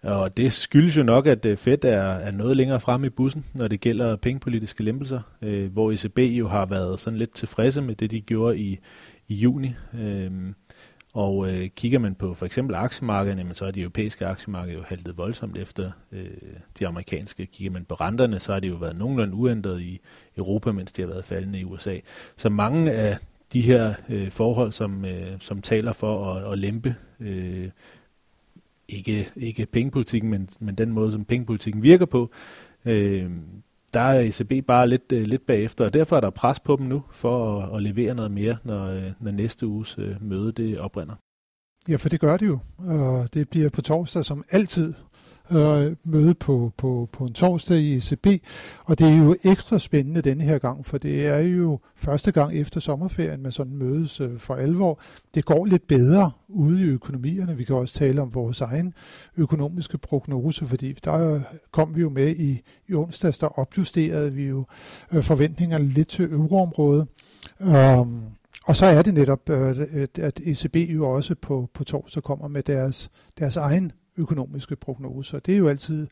Og 0.03 0.37
det 0.37 0.53
skyldes 0.53 0.97
jo 0.97 1.03
nok, 1.03 1.27
at 1.27 1.45
øh, 1.45 1.57
Fed 1.57 1.85
er, 1.85 2.01
er 2.01 2.31
noget 2.31 2.57
længere 2.57 2.79
frem 2.79 3.03
i 3.03 3.09
bussen, 3.09 3.45
når 3.53 3.67
det 3.67 3.81
gælder 3.81 4.15
pengepolitiske 4.15 4.83
lempelser, 4.83 5.21
øh, 5.41 5.71
hvor 5.71 5.91
ECB 5.91 6.19
jo 6.19 6.47
har 6.47 6.65
været 6.65 6.99
sådan 6.99 7.19
lidt 7.19 7.33
tilfredse 7.33 7.81
med 7.81 7.95
det, 7.95 8.11
de 8.11 8.21
gjorde 8.21 8.57
i, 8.57 8.79
i 9.27 9.35
juni. 9.35 9.73
Øh, 9.99 10.31
og 11.17 11.53
øh, 11.53 11.69
kigger 11.69 11.99
man 11.99 12.15
på 12.15 12.33
for 12.33 12.45
eksempel 12.45 12.75
aktiemarkederne, 12.75 13.41
jamen, 13.41 13.55
så 13.55 13.65
er 13.65 13.71
de 13.71 13.81
europæiske 13.81 14.25
aktiemarkeder 14.25 14.77
jo 14.77 14.83
haltet 14.87 15.17
voldsomt 15.17 15.57
efter 15.57 15.91
øh, 16.11 16.27
de 16.79 16.87
amerikanske. 16.87 17.45
Kigger 17.45 17.71
man 17.71 17.85
på 17.85 17.95
renterne, 17.95 18.39
så 18.39 18.53
har 18.53 18.59
de 18.59 18.67
jo 18.67 18.75
været 18.75 18.97
nogenlunde 18.97 19.33
uændret 19.33 19.81
i 19.81 19.99
Europa, 20.37 20.71
mens 20.71 20.91
de 20.91 21.01
har 21.01 21.09
været 21.09 21.25
faldende 21.25 21.59
i 21.59 21.63
USA. 21.63 21.97
Så 22.35 22.49
mange 22.49 22.91
af 22.91 23.17
de 23.53 23.61
her 23.61 23.93
øh, 24.09 24.31
forhold, 24.31 24.71
som, 24.71 25.05
øh, 25.05 25.31
som 25.39 25.61
taler 25.61 25.93
for 25.93 26.33
at, 26.33 26.51
at 26.51 26.59
lempe 26.59 26.95
øh, 27.19 27.69
ikke, 28.89 29.27
ikke 29.35 29.65
pengepolitikken, 29.65 30.29
men, 30.29 30.49
men 30.59 30.75
den 30.75 30.91
måde, 30.91 31.11
som 31.11 31.25
pengepolitikken 31.25 31.83
virker 31.83 32.05
på, 32.05 32.31
øh, 32.85 33.31
der 33.93 33.99
er 33.99 34.19
ECB 34.19 34.67
bare 34.67 34.87
lidt, 34.87 35.11
øh, 35.11 35.25
lidt 35.25 35.45
bagefter, 35.45 35.85
og 35.85 35.93
derfor 35.93 36.15
er 36.15 36.21
der 36.21 36.29
pres 36.29 36.59
på 36.59 36.75
dem 36.75 36.85
nu 36.85 37.03
for 37.11 37.61
at, 37.61 37.75
at 37.75 37.83
levere 37.83 38.13
noget 38.13 38.31
mere, 38.31 38.57
når, 38.63 38.87
øh, 38.87 39.11
når 39.19 39.31
næste 39.31 39.67
uges 39.67 39.95
øh, 39.97 40.15
møde 40.21 40.51
det 40.51 40.79
oprinder. 40.79 41.15
Ja, 41.89 41.95
for 41.95 42.09
det 42.09 42.19
gør 42.19 42.37
det 42.37 42.47
jo, 42.47 42.59
og 42.77 43.33
det 43.33 43.49
bliver 43.49 43.69
på 43.69 43.81
torsdag 43.81 44.25
som 44.25 44.43
altid 44.51 44.93
øh, 45.51 45.95
møde 46.03 46.33
på, 46.33 46.71
på, 46.77 47.09
på 47.11 47.23
en 47.25 47.33
torsdag 47.33 47.77
i 47.77 47.95
ECB, 47.95 48.27
og 48.85 48.99
det 48.99 49.07
er 49.07 49.17
jo 49.17 49.35
ekstra 49.43 49.79
spændende 49.79 50.21
denne 50.21 50.43
her 50.43 50.57
gang, 50.57 50.85
for 50.85 50.97
det 50.97 51.27
er 51.27 51.37
jo 51.37 51.79
første 51.95 52.31
gang 52.31 52.53
efter 52.53 52.79
sommerferien, 52.79 53.43
med 53.43 53.51
sådan 53.51 53.75
mødes 53.75 54.21
øh, 54.21 54.37
for 54.37 54.55
alvor. 54.55 54.99
Det 55.35 55.45
går 55.45 55.65
lidt 55.65 55.87
bedre 55.87 56.31
ude 56.47 56.81
i 56.81 56.85
økonomierne. 56.85 57.57
Vi 57.57 57.63
kan 57.63 57.75
også 57.75 57.93
tale 57.93 58.21
om 58.21 58.33
vores 58.33 58.61
egen 58.61 58.93
økonomiske 59.37 59.97
prognose, 59.97 60.65
fordi 60.65 60.93
der 61.03 61.39
kom 61.71 61.95
vi 61.95 62.01
jo 62.01 62.09
med 62.09 62.35
i, 62.35 62.61
i 62.87 62.93
onsdags, 62.93 63.37
der 63.37 63.59
opjusterede 63.59 64.33
vi 64.33 64.47
jo 64.47 64.65
øh, 65.11 65.23
forventningerne 65.23 65.85
lidt 65.85 66.07
til 66.07 66.33
euroområdet. 66.33 67.07
Um, 67.59 68.23
og 68.67 68.75
så 68.75 68.85
er 68.85 69.01
det 69.01 69.13
netop, 69.13 69.49
øh, 69.49 70.07
at 70.19 70.39
ECB 70.39 70.75
jo 70.75 71.09
også 71.09 71.35
på, 71.41 71.69
på 71.73 71.83
torsdag 71.83 72.23
kommer 72.23 72.47
med 72.47 72.63
deres, 72.63 73.11
deres 73.39 73.57
egen 73.57 73.91
økonomiske 74.17 74.75
prognoser. 74.75 75.39
Det 75.39 75.53
er 75.53 75.57
jo 75.57 75.67
altid 75.67 76.07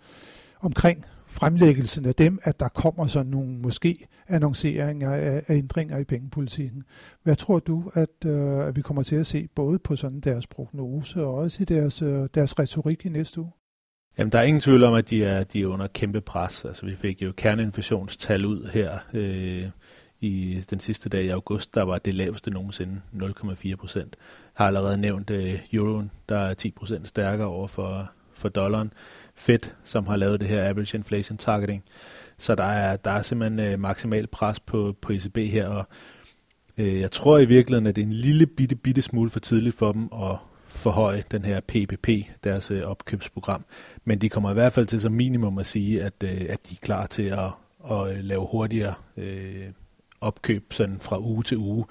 omkring 0.61 1.05
fremlæggelsen 1.27 2.05
af 2.05 2.15
dem, 2.15 2.39
at 2.43 2.59
der 2.59 2.67
kommer 2.67 3.07
sådan 3.07 3.31
nogle 3.31 3.57
måske 3.57 4.07
annonceringer 4.27 5.11
af, 5.11 5.43
af 5.47 5.55
ændringer 5.55 5.97
i 5.97 6.03
pengepolitikken. 6.03 6.83
Hvad 7.23 7.35
tror 7.35 7.59
du, 7.59 7.91
at, 7.93 8.25
øh, 8.25 8.67
at 8.67 8.75
vi 8.75 8.81
kommer 8.81 9.03
til 9.03 9.15
at 9.15 9.27
se 9.27 9.47
både 9.55 9.79
på 9.79 9.95
sådan 9.95 10.19
deres 10.19 10.47
prognose 10.47 11.23
og 11.23 11.33
også 11.33 11.61
i 11.61 11.65
deres, 11.65 12.01
øh, 12.01 12.29
deres 12.33 12.59
retorik 12.59 13.05
i 13.05 13.09
næste 13.09 13.41
uge? 13.41 13.51
Jamen, 14.17 14.31
der 14.31 14.39
er 14.39 14.43
ingen 14.43 14.61
tvivl 14.61 14.83
om, 14.83 14.93
at 14.93 15.09
de 15.09 15.23
er, 15.23 15.43
de 15.43 15.61
er 15.61 15.67
under 15.67 15.87
kæmpe 15.87 16.21
pres. 16.21 16.65
Altså, 16.65 16.85
vi 16.85 16.95
fik 16.95 17.21
jo 17.21 17.33
kerneinflationstal 17.37 18.45
ud 18.45 18.69
her 18.73 18.97
øh, 19.13 19.69
i 20.19 20.63
den 20.69 20.79
sidste 20.79 21.09
dag 21.09 21.23
i 21.23 21.29
august, 21.29 21.75
der 21.75 21.83
var 21.83 21.97
det 21.97 22.13
laveste 22.13 22.51
nogensinde, 22.51 23.01
0,4 23.13 23.75
procent. 23.75 24.15
Har 24.53 24.67
allerede 24.67 24.97
nævnt 24.97 25.29
øh, 25.29 25.59
euroen, 25.73 26.11
der 26.29 26.37
er 26.37 26.53
10 26.53 26.71
procent 26.71 27.07
stærkere 27.07 27.47
over 27.47 27.67
for, 27.67 28.11
for 28.33 28.49
dollaren. 28.49 28.93
Fed, 29.35 29.59
som 29.83 30.07
har 30.07 30.15
lavet 30.15 30.39
det 30.39 30.47
her 30.47 30.69
average 30.69 30.97
inflation 30.97 31.37
targeting. 31.37 31.83
Så 32.37 32.55
der 32.55 32.63
er, 32.63 32.97
der 32.97 33.11
er 33.11 33.21
simpelthen 33.21 33.59
øh, 33.59 33.79
maksimal 33.79 34.27
pres 34.27 34.59
på, 34.59 34.95
på 35.01 35.13
ECB 35.13 35.37
her, 35.37 35.67
og 35.67 35.87
øh, 36.77 36.99
jeg 36.99 37.11
tror 37.11 37.37
i 37.37 37.45
virkeligheden, 37.45 37.87
at 37.87 37.95
det 37.95 38.01
er 38.01 38.05
en 38.05 38.13
lille 38.13 38.45
bitte, 38.45 38.75
bitte 38.75 39.01
smule 39.01 39.29
for 39.29 39.39
tidligt 39.39 39.77
for 39.77 39.91
dem 39.91 40.09
at 40.13 40.37
forhøje 40.67 41.23
den 41.31 41.45
her 41.45 41.59
PPP, 41.59 42.09
deres 42.43 42.71
øh, 42.71 42.83
opkøbsprogram. 42.83 43.65
Men 44.05 44.19
de 44.19 44.29
kommer 44.29 44.51
i 44.51 44.53
hvert 44.53 44.73
fald 44.73 44.87
til 44.87 45.01
som 45.01 45.11
minimum 45.11 45.57
at 45.57 45.65
sige, 45.65 46.03
at, 46.03 46.13
øh, 46.23 46.29
at 46.49 46.69
de 46.69 46.73
er 46.73 46.79
klar 46.81 47.05
til 47.05 47.23
at, 47.23 47.51
at 47.91 48.17
øh, 48.17 48.23
lave 48.23 48.47
hurtigere 48.51 48.93
øh, 49.17 49.65
opkøb 50.25 50.73
sådan 50.73 50.99
fra 50.99 51.19
uge 51.19 51.43
til 51.43 51.57
uge, 51.57 51.85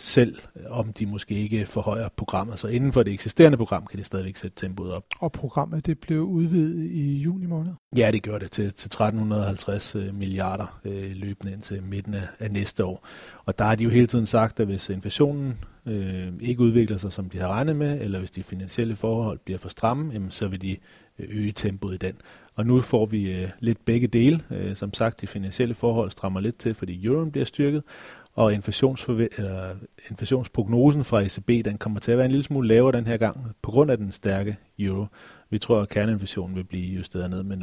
selv 0.00 0.38
om 0.68 0.92
de 0.92 1.06
måske 1.06 1.34
ikke 1.34 1.66
forhøjer 1.66 2.08
programmet. 2.16 2.58
Så 2.58 2.68
inden 2.68 2.92
for 2.92 3.02
det 3.02 3.12
eksisterende 3.12 3.58
program 3.58 3.86
kan 3.86 3.98
de 3.98 4.04
stadigvæk 4.04 4.36
sætte 4.36 4.60
tempoet 4.60 4.92
op. 4.92 5.04
Og 5.18 5.32
programmet 5.32 5.86
det 5.86 5.98
blev 5.98 6.20
udvidet 6.20 6.90
i 6.90 7.18
juni 7.18 7.46
måned? 7.46 7.72
Ja, 7.96 8.10
det 8.10 8.22
gjorde 8.22 8.44
det 8.44 8.50
til, 8.52 8.64
til 8.64 8.86
1350 8.86 9.94
øh, 9.94 10.14
milliarder 10.14 10.80
øh, 10.84 11.12
løbende 11.16 11.52
indtil 11.52 11.82
midten 11.82 12.14
af, 12.14 12.28
af 12.38 12.50
næste 12.50 12.84
år. 12.84 13.06
Og 13.44 13.58
der 13.58 13.64
har 13.64 13.74
de 13.74 13.84
jo 13.84 13.90
hele 13.90 14.06
tiden 14.06 14.26
sagt, 14.26 14.60
at 14.60 14.66
hvis 14.66 14.88
inflationen 14.88 15.58
øh, 15.86 16.32
ikke 16.40 16.60
udvikler 16.60 16.98
sig, 16.98 17.12
som 17.12 17.30
de 17.30 17.38
har 17.38 17.48
regnet 17.48 17.76
med, 17.76 18.00
eller 18.00 18.18
hvis 18.18 18.30
de 18.30 18.42
finansielle 18.42 18.96
forhold 18.96 19.38
bliver 19.44 19.58
for 19.58 19.68
stramme, 19.68 20.12
jamen, 20.12 20.30
så 20.30 20.48
vil 20.48 20.62
de 20.62 20.76
øh, 21.18 21.26
øge 21.28 21.52
tempoet 21.52 21.94
i 21.94 21.98
den. 21.98 22.14
Og 22.60 22.66
nu 22.66 22.80
får 22.80 23.06
vi 23.06 23.32
øh, 23.32 23.48
lidt 23.60 23.84
begge 23.84 24.06
dele. 24.06 24.40
Øh, 24.50 24.76
som 24.76 24.94
sagt, 24.94 25.20
de 25.20 25.26
finansielle 25.26 25.74
forhold 25.74 26.10
strammer 26.10 26.40
lidt 26.40 26.58
til, 26.58 26.74
fordi 26.74 27.04
euroen 27.06 27.30
bliver 27.30 27.44
styrket, 27.44 27.82
og 28.34 28.54
eller 28.54 29.74
inflationsprognosen 30.10 31.04
fra 31.04 31.20
ECB, 31.20 31.64
den 31.64 31.78
kommer 31.78 32.00
til 32.00 32.12
at 32.12 32.18
være 32.18 32.24
en 32.24 32.30
lille 32.30 32.44
smule 32.44 32.68
lavere 32.68 32.96
den 32.96 33.06
her 33.06 33.16
gang, 33.16 33.46
på 33.62 33.70
grund 33.70 33.90
af 33.90 33.96
den 33.96 34.12
stærke 34.12 34.56
euro. 34.78 35.06
Vi 35.50 35.58
tror, 35.58 35.80
at 35.80 35.88
kerneinflationen 35.88 36.56
vil 36.56 36.64
blive 36.64 36.96
justeret 36.96 37.30
ned 37.30 37.42
med 37.42 37.56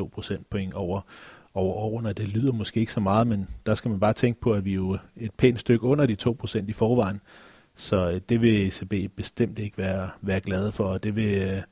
0,1-0,2 0.00 0.08
procentpoint 0.08 0.74
over, 0.74 1.00
over 1.54 1.74
årene. 1.74 2.12
Det 2.12 2.28
lyder 2.28 2.52
måske 2.52 2.80
ikke 2.80 2.92
så 2.92 3.00
meget, 3.00 3.26
men 3.26 3.48
der 3.66 3.74
skal 3.74 3.90
man 3.90 4.00
bare 4.00 4.12
tænke 4.12 4.40
på, 4.40 4.52
at 4.52 4.64
vi 4.64 4.70
er 4.70 4.74
jo 4.74 4.98
et 5.16 5.30
pænt 5.36 5.60
stykke 5.60 5.84
under 5.84 6.06
de 6.06 6.14
2 6.14 6.32
procent 6.32 6.70
i 6.70 6.72
forvejen. 6.72 7.20
Så 7.74 8.10
øh, 8.10 8.20
det 8.28 8.40
vil 8.40 8.66
ECB 8.66 9.16
bestemt 9.16 9.58
ikke 9.58 9.78
være, 9.78 10.10
være 10.22 10.40
glade 10.40 10.72
for, 10.72 10.84
og 10.84 11.02
det 11.02 11.16
vil, 11.16 11.42
øh, 11.42 11.62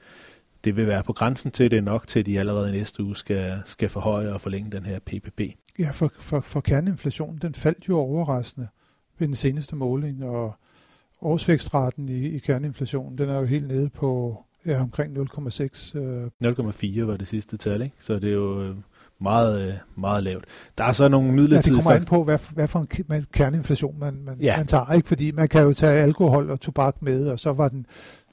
det 0.67 0.77
vil 0.77 0.87
være 0.87 1.03
på 1.03 1.13
grænsen 1.13 1.51
til 1.51 1.71
det 1.71 1.85
nok 1.85 2.09
til, 2.09 2.21
at 2.21 2.27
de 2.27 2.39
allerede 2.39 2.73
næste 2.73 3.03
uge 3.03 3.17
skal, 3.17 3.63
skal 3.65 3.89
forhøje 3.89 4.33
og 4.33 4.41
forlænge 4.41 4.71
den 4.71 4.85
her 4.85 4.99
PPP. 4.99 5.41
Ja, 5.79 5.91
for, 5.91 6.13
for, 6.19 6.41
for 6.41 6.61
kerneinflationen, 6.61 7.39
den 7.43 7.55
faldt 7.55 7.89
jo 7.89 7.99
overraskende 7.99 8.69
ved 9.19 9.27
den 9.27 9.35
seneste 9.35 9.77
måling, 9.77 10.25
og 10.25 10.55
årsvækstraten 11.21 12.09
i, 12.09 12.29
i 12.29 12.39
kerneinflationen, 12.39 13.19
den 13.19 13.29
er 13.29 13.39
jo 13.39 13.45
helt 13.45 13.69
nede 13.69 13.89
på 13.89 14.39
ja, 14.67 14.83
omkring 14.83 15.17
0,6. 15.17 15.99
Øh. 15.99 16.31
0,4 16.45 17.03
var 17.03 17.17
det 17.17 17.29
sidste 17.29 17.57
tal, 17.57 17.83
ikke? 17.83 17.97
Så 18.01 18.19
det 18.19 18.29
er 18.29 18.35
jo 18.35 18.63
øh, 18.63 18.77
meget, 19.21 19.69
øh, 19.69 19.75
meget 19.97 20.23
lavt. 20.23 20.45
Der 20.79 20.85
er 20.85 20.93
så 20.93 21.09
nogle 21.09 21.33
midlertidige... 21.33 21.73
Ja, 21.73 21.77
det 21.77 21.85
kommer 21.85 22.01
an 22.01 22.05
på, 22.05 22.25
hvad, 22.25 22.39
hvad 22.53 22.69
for 22.69 22.79
en 22.79 23.27
kerneinflation 23.33 23.99
man, 23.99 24.15
man, 24.25 24.39
ja. 24.41 24.57
man 24.57 24.67
tager, 24.67 24.93
ikke? 24.93 25.09
Fordi 25.09 25.31
man 25.31 25.49
kan 25.49 25.63
jo 25.63 25.73
tage 25.73 26.03
alkohol 26.03 26.51
og 26.51 26.61
tobak 26.61 27.03
med, 27.03 27.29
og 27.29 27.41
så 27.41 27.53
var 27.53 27.69
den 27.69 27.87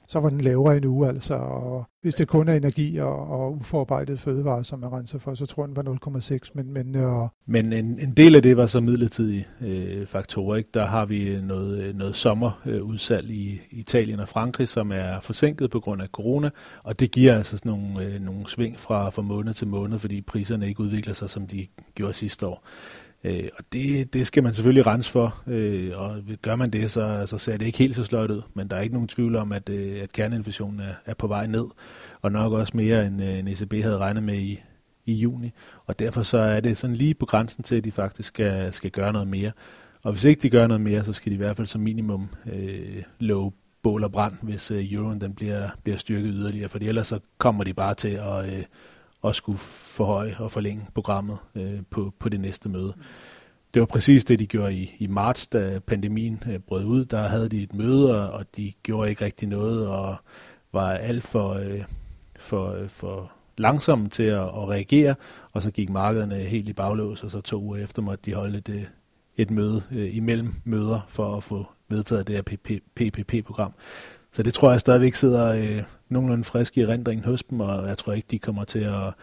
så 0.08 0.20
var 0.20 0.28
den 0.28 0.40
lavere 0.40 0.76
en 0.76 0.84
uge, 0.84 1.08
altså. 1.08 1.34
Og 1.34 1.84
hvis 2.02 2.14
det 2.14 2.28
kun 2.28 2.48
er 2.48 2.54
energi 2.54 2.98
og, 2.98 3.30
og 3.30 3.52
uforarbejdet 3.52 4.20
fødevarer, 4.20 4.62
som 4.62 4.78
man 4.78 4.92
renser 4.92 5.18
for, 5.18 5.34
så 5.34 5.46
tror 5.46 5.62
jeg, 5.62 5.76
den 5.76 5.76
var 5.76 6.18
0,6. 6.18 6.50
Men, 6.54 6.72
men, 6.72 6.96
øh, 6.96 7.28
men 7.46 7.72
en, 7.72 7.98
en 8.00 8.12
del 8.12 8.36
af 8.36 8.42
det 8.42 8.56
var 8.56 8.66
så 8.66 8.80
midlertidige 8.80 9.46
øh, 9.60 10.06
faktorer. 10.06 10.56
Ikke? 10.56 10.70
Der 10.74 10.86
har 10.86 11.04
vi 11.04 11.38
noget, 11.42 11.96
noget 11.96 12.16
sommerudsalg 12.16 13.30
øh, 13.30 13.36
i 13.36 13.60
Italien 13.70 14.20
og 14.20 14.28
Frankrig, 14.28 14.68
som 14.68 14.92
er 14.92 15.20
forsinket 15.20 15.70
på 15.70 15.80
grund 15.80 16.02
af 16.02 16.08
corona, 16.08 16.50
og 16.82 17.00
det 17.00 17.10
giver 17.10 17.36
altså 17.36 17.56
sådan 17.56 17.72
nogle, 17.72 18.04
øh, 18.06 18.20
nogle 18.20 18.50
sving 18.50 18.78
fra, 18.80 19.10
fra 19.10 19.22
måned 19.22 19.54
til 19.54 19.66
måned, 19.66 19.98
fordi 19.98 20.20
priserne 20.20 20.68
ikke 20.68 20.80
udvikler 20.80 21.14
sig, 21.14 21.30
som 21.30 21.46
de 21.46 21.66
gjorde 21.94 22.14
sidste 22.14 22.46
år. 22.46 22.64
Øh, 23.24 23.48
og 23.58 23.64
det, 23.72 24.12
det 24.12 24.26
skal 24.26 24.42
man 24.42 24.54
selvfølgelig 24.54 24.86
rense 24.86 25.10
for, 25.10 25.42
øh, 25.46 25.92
og 25.94 26.22
gør 26.42 26.56
man 26.56 26.70
det, 26.70 26.90
så, 26.90 27.26
så 27.26 27.38
ser 27.38 27.56
det 27.56 27.66
ikke 27.66 27.78
helt 27.78 27.96
så 27.96 28.04
sløjt 28.04 28.30
ud. 28.30 28.42
Men 28.54 28.68
der 28.68 28.76
er 28.76 28.80
ikke 28.80 28.94
nogen 28.94 29.08
tvivl 29.08 29.36
om, 29.36 29.52
at, 29.52 29.68
øh, 29.68 30.02
at 30.02 30.12
kerneinflationen 30.12 30.80
er, 30.80 30.94
er 31.06 31.14
på 31.14 31.26
vej 31.26 31.46
ned, 31.46 31.64
og 32.22 32.32
nok 32.32 32.52
også 32.52 32.76
mere 32.76 33.06
end, 33.06 33.22
øh, 33.22 33.38
end 33.38 33.48
ECB 33.48 33.72
havde 33.72 33.98
regnet 33.98 34.22
med 34.22 34.34
i, 34.34 34.60
i 35.04 35.12
juni. 35.12 35.50
Og 35.86 35.98
derfor 35.98 36.22
så 36.22 36.38
er 36.38 36.60
det 36.60 36.76
sådan 36.76 36.96
lige 36.96 37.14
på 37.14 37.26
grænsen 37.26 37.64
til, 37.64 37.76
at 37.76 37.84
de 37.84 37.92
faktisk 37.92 38.28
skal, 38.28 38.72
skal 38.72 38.90
gøre 38.90 39.12
noget 39.12 39.28
mere. 39.28 39.52
Og 40.02 40.12
hvis 40.12 40.24
ikke 40.24 40.42
de 40.42 40.50
gør 40.50 40.66
noget 40.66 40.80
mere, 40.80 41.04
så 41.04 41.12
skal 41.12 41.30
de 41.30 41.34
i 41.34 41.38
hvert 41.38 41.56
fald 41.56 41.66
som 41.66 41.80
minimum 41.80 42.28
øh, 42.52 43.02
love 43.18 43.52
bål 43.82 44.04
og 44.04 44.12
brand, 44.12 44.34
hvis 44.42 44.70
øh, 44.70 44.92
euroen 44.92 45.20
den 45.20 45.34
bliver, 45.34 45.68
bliver 45.82 45.96
styrket 45.96 46.32
yderligere, 46.34 46.68
for 46.68 46.78
ellers 46.82 47.06
så 47.06 47.18
kommer 47.38 47.64
de 47.64 47.74
bare 47.74 47.94
til 47.94 48.08
at, 48.08 48.54
øh, 48.54 48.62
at 49.24 49.36
skulle 49.36 49.58
forhøje 49.58 50.36
og 50.38 50.52
forlænge 50.52 50.86
programmet 50.94 51.38
øh, 51.54 51.80
på, 51.90 52.12
på 52.18 52.28
det 52.28 52.40
næste 52.40 52.68
møde. 52.68 52.94
Det 53.74 53.80
var 53.80 53.86
præcis 53.86 54.24
det, 54.24 54.38
de 54.38 54.46
gjorde 54.46 54.74
i, 54.74 54.96
i 54.98 55.06
marts, 55.06 55.46
da 55.46 55.78
pandemien 55.86 56.42
øh, 56.50 56.58
brød 56.58 56.84
ud. 56.84 57.04
Der 57.04 57.28
havde 57.28 57.48
de 57.48 57.62
et 57.62 57.74
møde, 57.74 58.32
og 58.32 58.44
de 58.56 58.72
gjorde 58.82 59.10
ikke 59.10 59.24
rigtig 59.24 59.48
noget, 59.48 59.88
og 59.88 60.16
var 60.72 60.90
alt 60.90 61.24
for, 61.24 61.52
øh, 61.52 61.84
for, 62.38 62.72
øh, 62.72 62.88
for 62.88 63.32
langsomme 63.58 64.08
til 64.08 64.22
at, 64.22 64.42
at 64.42 64.68
reagere, 64.68 65.14
og 65.52 65.62
så 65.62 65.70
gik 65.70 65.90
markederne 65.90 66.34
helt 66.34 66.68
i 66.68 66.72
baglås, 66.72 67.22
og 67.22 67.30
så 67.30 67.40
to 67.40 67.62
uger 67.62 67.84
efter 67.84 68.02
måtte 68.02 68.22
de 68.24 68.34
holde 68.34 68.58
et, 68.58 68.88
et 69.36 69.50
møde 69.50 69.82
øh, 69.92 70.16
imellem 70.16 70.54
møder 70.64 71.00
for 71.08 71.36
at 71.36 71.42
få 71.42 71.66
vedtaget 71.88 72.26
det 72.26 72.34
her 72.34 72.42
PPP-program. 72.94 73.72
Så 74.32 74.42
det 74.42 74.54
tror 74.54 74.70
jeg 74.70 74.80
stadigvæk 74.80 75.14
sidder 75.14 75.46
øh, 75.52 75.82
nogenlunde 76.08 76.44
frisk 76.44 76.78
i 76.78 76.86
rendringen 76.86 77.24
hos 77.24 77.42
dem, 77.42 77.60
og 77.60 77.88
jeg 77.88 77.98
tror 77.98 78.12
ikke, 78.12 78.28
de 78.30 78.38
kommer 78.38 78.64
til 78.64 78.78
at, 78.78 79.14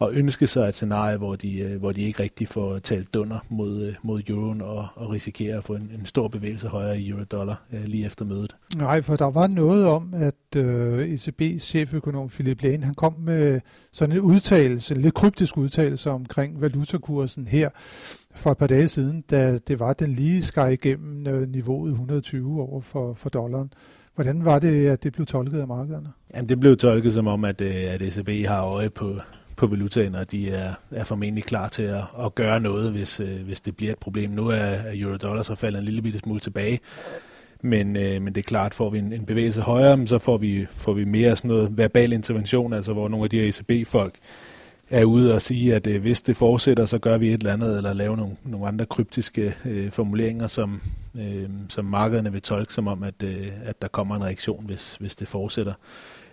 at 0.00 0.08
ønske 0.12 0.46
sig 0.46 0.68
et 0.68 0.74
scenarie, 0.74 1.16
hvor 1.16 1.36
de, 1.36 1.58
øh, 1.58 1.78
hvor 1.78 1.92
de 1.92 2.02
ikke 2.02 2.22
rigtig 2.22 2.48
får 2.48 2.78
talt 2.78 3.14
dunder 3.14 3.38
mod, 3.48 3.82
øh, 3.82 3.94
mod 4.02 4.22
euroen 4.28 4.60
og, 4.60 4.88
og 4.94 5.10
risikerer 5.10 5.58
at 5.58 5.64
få 5.64 5.74
en, 5.74 5.90
en 5.98 6.06
stor 6.06 6.28
bevægelse 6.28 6.68
højere 6.68 7.00
i 7.00 7.08
euro-dollar 7.08 7.62
øh, 7.72 7.84
lige 7.84 8.06
efter 8.06 8.24
mødet. 8.24 8.56
Nej, 8.76 9.02
for 9.02 9.16
der 9.16 9.30
var 9.30 9.46
noget 9.46 9.86
om, 9.86 10.14
at 10.14 10.56
øh, 10.56 11.14
ECB's 11.14 11.58
cheføkonom 11.58 12.28
Philip 12.28 12.62
Lane, 12.62 12.84
han 12.84 12.94
kom 12.94 13.14
med 13.18 13.60
sådan 13.92 14.14
en 14.14 14.20
udtalelse, 14.20 14.94
en 14.94 15.00
lidt 15.00 15.14
kryptisk 15.14 15.56
udtalelse 15.56 16.10
omkring 16.10 16.60
valutakursen 16.60 17.46
her 17.46 17.70
for 18.34 18.50
et 18.50 18.58
par 18.58 18.66
dage 18.66 18.88
siden, 18.88 19.24
da 19.30 19.58
det 19.58 19.78
var, 19.78 19.92
den 19.92 20.12
lige 20.12 20.42
skar 20.42 20.68
igennem 20.68 21.26
øh, 21.26 21.48
niveauet 21.48 21.90
120 21.90 22.62
over 22.62 22.80
for, 22.80 23.14
for 23.14 23.28
dollaren. 23.28 23.72
Hvordan 24.20 24.44
var 24.44 24.58
det, 24.58 24.86
at 24.86 25.02
det 25.04 25.12
blev 25.12 25.26
tolket 25.26 25.60
af 25.60 25.66
markederne? 25.66 26.08
Jamen, 26.34 26.48
det 26.48 26.60
blev 26.60 26.76
tolket 26.76 27.12
som 27.12 27.26
om, 27.26 27.44
at, 27.44 27.60
øh, 27.60 27.74
at 27.74 28.02
ECB 28.02 28.46
har 28.46 28.64
øje 28.64 28.90
på, 28.90 29.14
på 29.56 29.66
valutaen, 29.66 30.14
og 30.14 30.30
de 30.30 30.50
er, 30.50 30.74
er 30.90 31.04
formentlig 31.04 31.44
klar 31.44 31.68
til 31.68 31.82
at, 31.82 32.02
at 32.24 32.34
gøre 32.34 32.60
noget, 32.60 32.92
hvis, 32.92 33.20
øh, 33.20 33.42
hvis 33.44 33.60
det 33.60 33.76
bliver 33.76 33.92
et 33.92 33.98
problem. 33.98 34.30
Nu 34.30 34.48
er, 34.48 34.54
er 34.54 34.92
euro-dollar 34.94 35.42
så 35.42 35.54
faldet 35.54 35.78
en 35.78 35.84
lille 35.84 36.02
bitte 36.02 36.18
smule 36.18 36.40
tilbage, 36.40 36.80
men, 37.62 37.96
øh, 37.96 38.22
men 38.22 38.34
det 38.34 38.36
er 38.36 38.48
klart, 38.48 38.74
får 38.74 38.90
vi 38.90 38.98
en, 38.98 39.12
en 39.12 39.24
bevægelse 39.24 39.60
højere, 39.60 40.06
så 40.06 40.18
får 40.18 40.36
vi, 40.36 40.66
får 40.70 40.92
vi 40.92 41.04
mere 41.04 41.36
sådan 41.36 41.48
noget 41.48 41.78
verbal 41.78 42.12
intervention, 42.12 42.72
altså 42.72 42.92
hvor 42.92 43.08
nogle 43.08 43.24
af 43.24 43.30
de 43.30 43.40
her 43.40 43.48
ECB-folk 43.48 44.14
er 44.90 45.04
ude 45.04 45.34
og 45.34 45.42
sige, 45.42 45.74
at 45.74 45.86
øh, 45.86 46.00
hvis 46.00 46.20
det 46.20 46.36
fortsætter, 46.36 46.86
så 46.86 46.98
gør 46.98 47.18
vi 47.18 47.28
et 47.28 47.38
eller 47.38 47.52
andet, 47.52 47.76
eller 47.76 47.92
lave 47.92 48.16
nogle, 48.16 48.36
nogle 48.44 48.66
andre 48.66 48.86
kryptiske 48.86 49.54
øh, 49.64 49.90
formuleringer, 49.90 50.46
som, 50.46 50.80
øh, 51.18 51.50
som 51.68 51.84
markederne 51.84 52.32
vil 52.32 52.42
tolke 52.42 52.74
som 52.74 52.86
om, 52.86 53.02
at, 53.02 53.22
øh, 53.22 53.52
at 53.62 53.82
der 53.82 53.88
kommer 53.88 54.16
en 54.16 54.24
reaktion, 54.24 54.66
hvis, 54.66 54.96
hvis 54.96 55.14
det 55.14 55.28
fortsætter. 55.28 55.74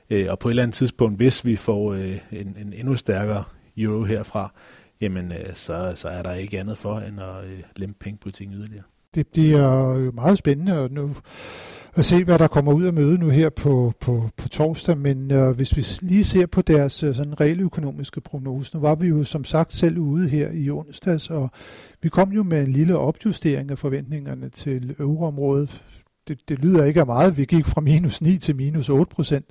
Øh, 0.10 0.27
og 0.29 0.39
på 0.39 0.48
et 0.48 0.51
eller 0.51 0.63
andet 0.63 0.75
tidspunkt, 0.75 1.17
hvis 1.17 1.46
vi 1.46 1.55
får 1.55 1.93
øh, 1.93 2.17
en, 2.31 2.57
en 2.60 2.74
endnu 2.74 2.96
stærkere 2.96 3.43
euro 3.77 4.03
herfra, 4.03 4.53
jamen 5.01 5.31
øh, 5.31 5.53
så, 5.53 5.93
så 5.96 6.07
er 6.10 6.22
der 6.22 6.34
ikke 6.34 6.60
andet 6.60 6.77
for, 6.77 7.00
end 7.00 7.22
at 7.22 7.46
øh, 7.46 7.63
lempe 7.75 8.00
pengepolitikken 8.00 8.55
yderligere. 8.55 8.84
Det 9.16 9.28
bliver 9.28 10.12
meget 10.12 10.38
spændende, 10.38 10.80
og 10.80 10.92
nu 10.92 11.16
at 11.98 12.06
se, 12.06 12.24
hvad 12.24 12.40
der 12.40 12.48
kommer 12.48 12.74
ud 12.74 12.84
af 12.84 12.94
møde 12.94 13.18
nu 13.18 13.30
her 13.30 13.50
på, 13.50 13.94
på, 14.00 14.30
på 14.38 14.50
torsdag, 14.50 14.98
men 14.98 15.32
øh, 15.32 15.56
hvis 15.56 15.78
vi 15.78 15.86
lige 16.02 16.24
ser 16.24 16.46
på 16.46 16.62
deres 16.62 17.04
øh, 17.04 17.16
sådan 17.16 17.42
reelle 17.42 17.64
økonomiske 17.64 18.22
prognose, 18.22 18.76
nu 18.76 18.82
var 18.82 18.96
vi 18.96 19.08
jo 19.08 19.24
som 19.24 19.44
sagt 19.44 19.74
selv 19.74 19.98
ude 19.98 20.30
her 20.30 20.52
i 20.52 20.70
onsdags, 20.70 21.30
og 21.30 21.50
vi 22.02 22.10
kom 22.10 22.32
jo 22.32 22.44
med 22.44 22.62
en 22.64 22.72
lille 22.72 22.98
opjustering 22.98 23.72
af 23.72 23.78
forventningerne 23.78 24.50
til 24.50 24.96
euroområdet. 25.00 25.82
Det, 26.27 26.50
det 26.50 26.60
lyder 26.60 26.86
ikke 26.86 27.00
af 27.00 27.05
meget. 27.05 27.38
Vi 27.38 27.46
gik 27.46 27.65
fra 27.65 27.81
minus 27.81 28.22
9 28.22 28.38
til 28.38 28.55
minus 28.55 28.89
8 28.89 29.15
procent. 29.15 29.46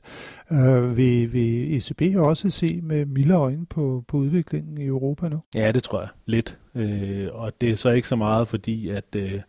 Øh, 0.52 0.96
vil, 0.96 1.32
vil 1.32 1.76
ECB 1.76 2.16
også 2.16 2.50
se 2.50 2.80
med 2.82 3.06
mildere 3.06 3.38
øjne 3.38 3.66
på, 3.66 4.04
på 4.08 4.16
udviklingen 4.16 4.78
i 4.78 4.84
Europa 4.84 5.28
nu? 5.28 5.42
Ja, 5.54 5.72
det 5.72 5.82
tror 5.82 6.00
jeg. 6.00 6.08
Lidt. 6.26 6.58
Øh, 6.74 7.28
og 7.32 7.52
det 7.60 7.70
er 7.70 7.76
så 7.76 7.90
ikke 7.90 8.08
så 8.08 8.16
meget, 8.16 8.48
fordi 8.48 8.88
at... 8.88 9.16
Øh, 9.16 9.40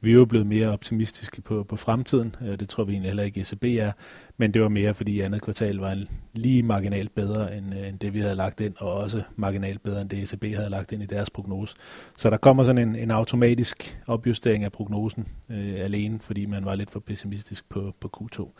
vi 0.00 0.10
er 0.10 0.14
jo 0.14 0.24
blevet 0.24 0.46
mere 0.46 0.68
optimistiske 0.68 1.42
på, 1.42 1.64
på 1.64 1.76
fremtiden. 1.76 2.36
Øh, 2.42 2.58
det 2.58 2.68
tror 2.68 2.84
vi 2.84 2.92
egentlig 2.92 3.08
heller 3.10 3.22
ikke 3.22 3.40
ECB 3.40 3.64
er. 3.64 3.92
Men 4.36 4.54
det 4.54 4.62
var 4.62 4.68
mere, 4.68 4.94
fordi 4.94 5.20
andet 5.20 5.42
kvartal 5.42 5.76
var 5.76 6.04
lige 6.34 6.62
marginalt 6.62 7.14
bedre, 7.14 7.56
end, 7.56 7.74
øh, 7.74 7.88
end 7.88 7.98
det 7.98 8.14
vi 8.14 8.20
havde 8.20 8.34
lagt 8.34 8.60
ind, 8.60 8.74
og 8.78 8.92
også 8.92 9.22
marginalt 9.36 9.82
bedre, 9.82 10.00
end 10.00 10.10
det 10.10 10.32
ECB 10.32 10.44
havde 10.56 10.70
lagt 10.70 10.92
ind 10.92 11.02
i 11.02 11.06
deres 11.06 11.30
prognose. 11.30 11.76
Så 12.16 12.30
der 12.30 12.36
kommer 12.36 12.62
sådan 12.62 12.88
en, 12.88 12.96
en 12.96 13.10
automatisk 13.10 13.98
opjustering 14.06 14.64
af 14.64 14.72
prognosen 14.72 15.28
øh, 15.50 15.74
alene, 15.74 16.20
fordi 16.20 16.46
man 16.46 16.64
var 16.64 16.74
lidt 16.74 16.90
for 16.90 17.00
pessimistisk 17.00 17.68
på, 17.68 17.94
på 18.00 18.10
Q2. 18.16 18.50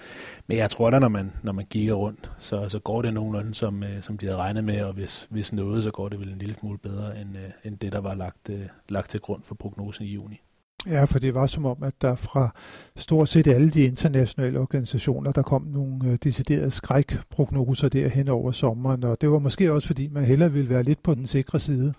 Men 0.47 0.59
jeg 0.59 0.71
tror 0.71 0.91
da, 0.91 0.99
når 0.99 1.09
man, 1.09 1.33
når 1.43 1.53
man 1.53 1.67
kigger 1.67 1.95
rundt, 1.95 2.31
så, 2.39 2.69
så 2.69 2.79
går 2.79 3.03
det 3.03 3.15
nogenlunde, 3.15 3.55
som, 3.55 3.83
øh, 3.83 4.03
som 4.03 4.19
de 4.19 4.27
havde 4.27 4.39
regnet 4.39 4.65
med, 4.65 4.83
og 4.83 4.93
hvis, 4.93 5.27
hvis 5.31 5.53
noget, 5.53 5.83
så 5.83 5.91
går 5.91 6.09
det 6.09 6.21
vel 6.21 6.29
en 6.29 6.39
lille 6.39 6.55
smule 6.55 6.79
bedre, 6.79 7.21
end, 7.21 7.37
øh, 7.37 7.51
end 7.65 7.79
det, 7.79 7.93
der 7.93 8.01
var 8.01 8.15
lagt, 8.15 8.51
øh, 8.51 8.61
lagt 8.89 9.11
til 9.11 9.21
grund 9.21 9.43
for 9.43 9.55
prognosen 9.55 10.05
i 10.05 10.09
juni. 10.09 10.41
Ja, 10.87 11.05
for 11.05 11.19
det 11.19 11.35
var 11.35 11.47
som 11.47 11.67
om, 11.67 11.83
at 11.83 11.95
der 12.03 12.15
fra 12.15 12.55
stort 12.97 13.29
set 13.29 13.47
alle 13.47 13.71
de 13.71 13.83
internationale 13.83 14.61
organisationer, 14.61 15.33
der 15.33 15.43
kom 15.43 15.63
nogle 15.63 16.09
øh, 16.11 16.19
deciderede 16.25 16.71
skrækprognoser 16.71 17.89
der 17.89 18.09
hen 18.09 18.29
over 18.29 18.53
sommeren, 18.53 19.05
og 19.05 19.21
det 19.21 19.31
var 19.31 19.39
måske 19.39 19.73
også, 19.73 19.87
fordi 19.87 20.09
man 20.09 20.25
hellere 20.25 20.53
ville 20.53 20.71
være 20.71 20.83
lidt 20.83 21.03
på 21.03 21.15
den 21.15 21.27
sikre 21.27 21.61
side, 21.61 21.95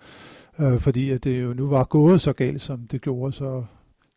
øh, 0.58 0.78
fordi 0.78 1.10
at 1.10 1.24
det 1.24 1.42
jo 1.42 1.54
nu 1.54 1.68
var 1.68 1.84
gået 1.84 2.20
så 2.20 2.32
galt, 2.32 2.60
som 2.60 2.80
det 2.90 3.00
gjorde, 3.00 3.32
så 3.32 3.64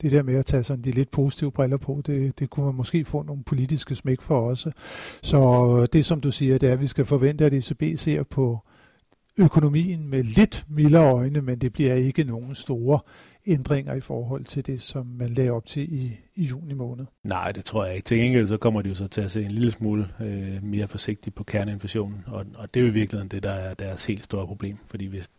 det 0.01 0.12
der 0.12 0.24
med 0.24 0.36
at 0.36 0.46
tage 0.46 0.63
sådan 0.63 0.84
de 0.84 0.92
lidt 0.92 1.12
positive 1.12 1.51
briller 1.51 1.78
på, 1.78 2.01
det, 2.06 2.40
det 2.40 2.50
kunne 2.50 2.66
man 2.66 2.75
måske 2.75 3.06
få 3.06 3.24
nogle 3.24 3.44
politiske 3.44 3.96
smæk 3.96 4.22
for 4.22 4.50
også. 4.50 4.72
Så 5.24 5.38
øh, 5.82 5.88
det, 5.94 6.06
som 6.06 6.22
du 6.22 6.32
siger, 6.32 6.58
det 6.58 6.70
er, 6.70 6.74
at 6.74 6.82
vi 6.82 6.88
skal 6.88 7.06
forvente, 7.06 7.46
at 7.46 7.54
ECB 7.54 8.00
ser 8.00 8.24
på 8.24 8.60
økonomien 9.42 10.08
med 10.08 10.24
lidt 10.24 10.66
mildere 10.70 11.12
øjne, 11.12 11.42
men 11.42 11.60
det 11.60 11.74
bliver 11.74 11.94
ikke 11.94 12.24
nogen 12.24 12.56
store 12.56 13.00
ændringer 13.48 13.94
i 13.94 14.02
forhold 14.02 14.44
til 14.44 14.66
det, 14.66 14.82
som 14.82 15.06
man 15.06 15.30
lagde 15.30 15.52
op 15.52 15.66
til 15.66 15.94
i, 15.94 16.20
i 16.36 16.44
juni 16.44 16.74
måned. 16.74 17.06
Nej, 17.24 17.52
det 17.52 17.66
tror 17.66 17.86
jeg 17.86 17.96
ikke. 17.96 18.06
Til 18.06 18.18
gengæld 18.18 18.48
så 18.48 18.58
kommer 18.58 18.82
de 18.82 18.90
jo 18.90 18.96
så 18.96 19.08
til 19.08 19.22
at 19.22 19.32
se 19.32 19.44
en 19.44 19.52
lille 19.52 19.72
smule 19.72 20.08
øh, 20.22 20.64
mere 20.64 20.88
forsigtigt 20.88 21.36
på 21.36 21.44
kerneinflationen, 21.44 22.24
og, 22.28 22.46
og 22.56 22.74
det 22.74 22.80
er 22.80 22.84
jo 22.84 22.90
i 22.90 22.94
virkeligheden 22.94 23.32
det, 23.32 23.44
der 23.44 23.52
er 23.52 23.74
deres 23.74 24.06
helt 24.06 24.24
store 24.24 24.48
problem, 24.48 24.78
fordi 24.86 25.06
hvis 25.06 25.30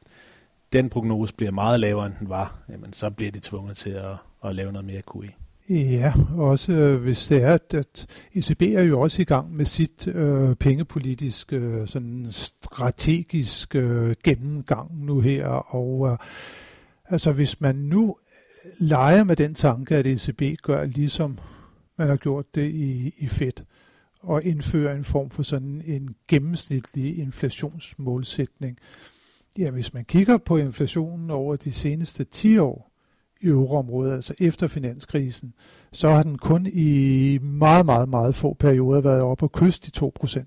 den 0.73 0.89
prognose 0.89 1.35
bliver 1.35 1.53
meget 1.53 1.81
lavere, 1.81 2.07
end 2.07 2.15
den 2.21 2.29
var, 2.29 2.65
jamen, 2.69 2.93
så 2.93 3.11
bliver 3.11 3.33
de 3.33 3.41
tvunget 3.41 3.77
til 3.77 3.91
at, 3.91 4.17
at 4.45 4.55
lave 4.55 4.73
noget 4.73 4.87
mere 4.87 5.03
QE. 5.13 5.31
Ja, 5.75 6.13
også 6.37 6.73
øh, 6.73 7.03
hvis 7.03 7.27
det 7.27 7.43
er, 7.43 7.59
at, 7.71 8.07
ECB 8.35 8.63
er 8.63 8.83
jo 8.83 9.01
også 9.01 9.23
i 9.23 9.25
gang 9.25 9.57
med 9.57 9.65
sit 9.65 10.09
øh, 10.09 10.57
pengepolitiske, 10.57 11.57
øh, 11.57 11.89
sådan 11.89 12.27
strategisk 12.31 13.75
øh, 13.75 14.15
gennemgang 14.25 15.05
nu 15.05 15.21
her, 15.21 15.47
og 15.47 16.09
øh, 16.13 16.19
Altså 17.13 17.33
hvis 17.33 17.61
man 17.61 17.75
nu 17.75 18.17
leger 18.81 19.25
med 19.25 19.37
den 19.37 19.55
tanke, 19.55 19.97
at 19.97 20.07
ECB 20.07 20.43
gør 20.63 20.85
ligesom 20.85 21.39
man 21.99 22.09
har 22.09 22.17
gjort 22.17 22.55
det 22.55 22.71
i, 22.71 23.15
i 23.19 23.27
Fed, 23.27 23.53
og 24.21 24.45
indfører 24.45 24.97
en 24.97 25.05
form 25.05 25.31
for 25.31 25.43
sådan 25.43 25.83
en 25.87 26.15
gennemsnitlig 26.29 27.19
inflationsmålsætning. 27.19 28.79
Ja, 29.59 29.71
hvis 29.71 29.95
man 29.95 30.05
kigger 30.05 30.39
på 30.39 30.57
inflationen 30.57 31.31
over 31.31 31.57
de 31.57 31.73
seneste 31.73 32.25
10 32.25 32.59
år 32.59 32.92
i 33.43 33.47
euroområdet, 33.47 34.15
altså 34.15 34.35
efter 34.41 34.69
finanskrisen, 34.69 35.55
så 35.93 36.11
har 36.11 36.23
den 36.23 36.39
kun 36.39 36.67
i 36.73 37.39
meget, 37.43 37.87
meget, 37.87 38.09
meget 38.09 38.35
få 38.35 38.55
perioder 38.55 39.01
været 39.01 39.23
oppe 39.23 39.45
og 39.45 39.53
kyst 39.53 39.87
de 39.87 40.11
2%. 40.25 40.45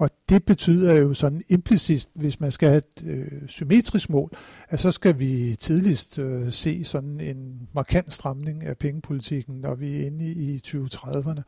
Og 0.00 0.10
det 0.28 0.44
betyder 0.44 0.92
jo 0.92 1.14
sådan 1.14 1.42
implicit, 1.48 2.08
hvis 2.14 2.40
man 2.40 2.50
skal 2.50 2.68
have 2.68 2.78
et 2.78 3.04
øh, 3.06 3.26
symmetrisk 3.46 4.10
mål, 4.10 4.30
at 4.68 4.80
så 4.80 4.90
skal 4.90 5.18
vi 5.18 5.56
tidligst 5.60 6.18
øh, 6.18 6.52
se 6.52 6.84
sådan 6.84 7.20
en 7.20 7.68
markant 7.74 8.14
stramning 8.14 8.64
af 8.64 8.76
pengepolitikken, 8.76 9.54
når 9.54 9.74
vi 9.74 9.96
er 9.96 10.06
inde 10.06 10.26
i 10.26 10.60
2030'erne. 10.66 11.42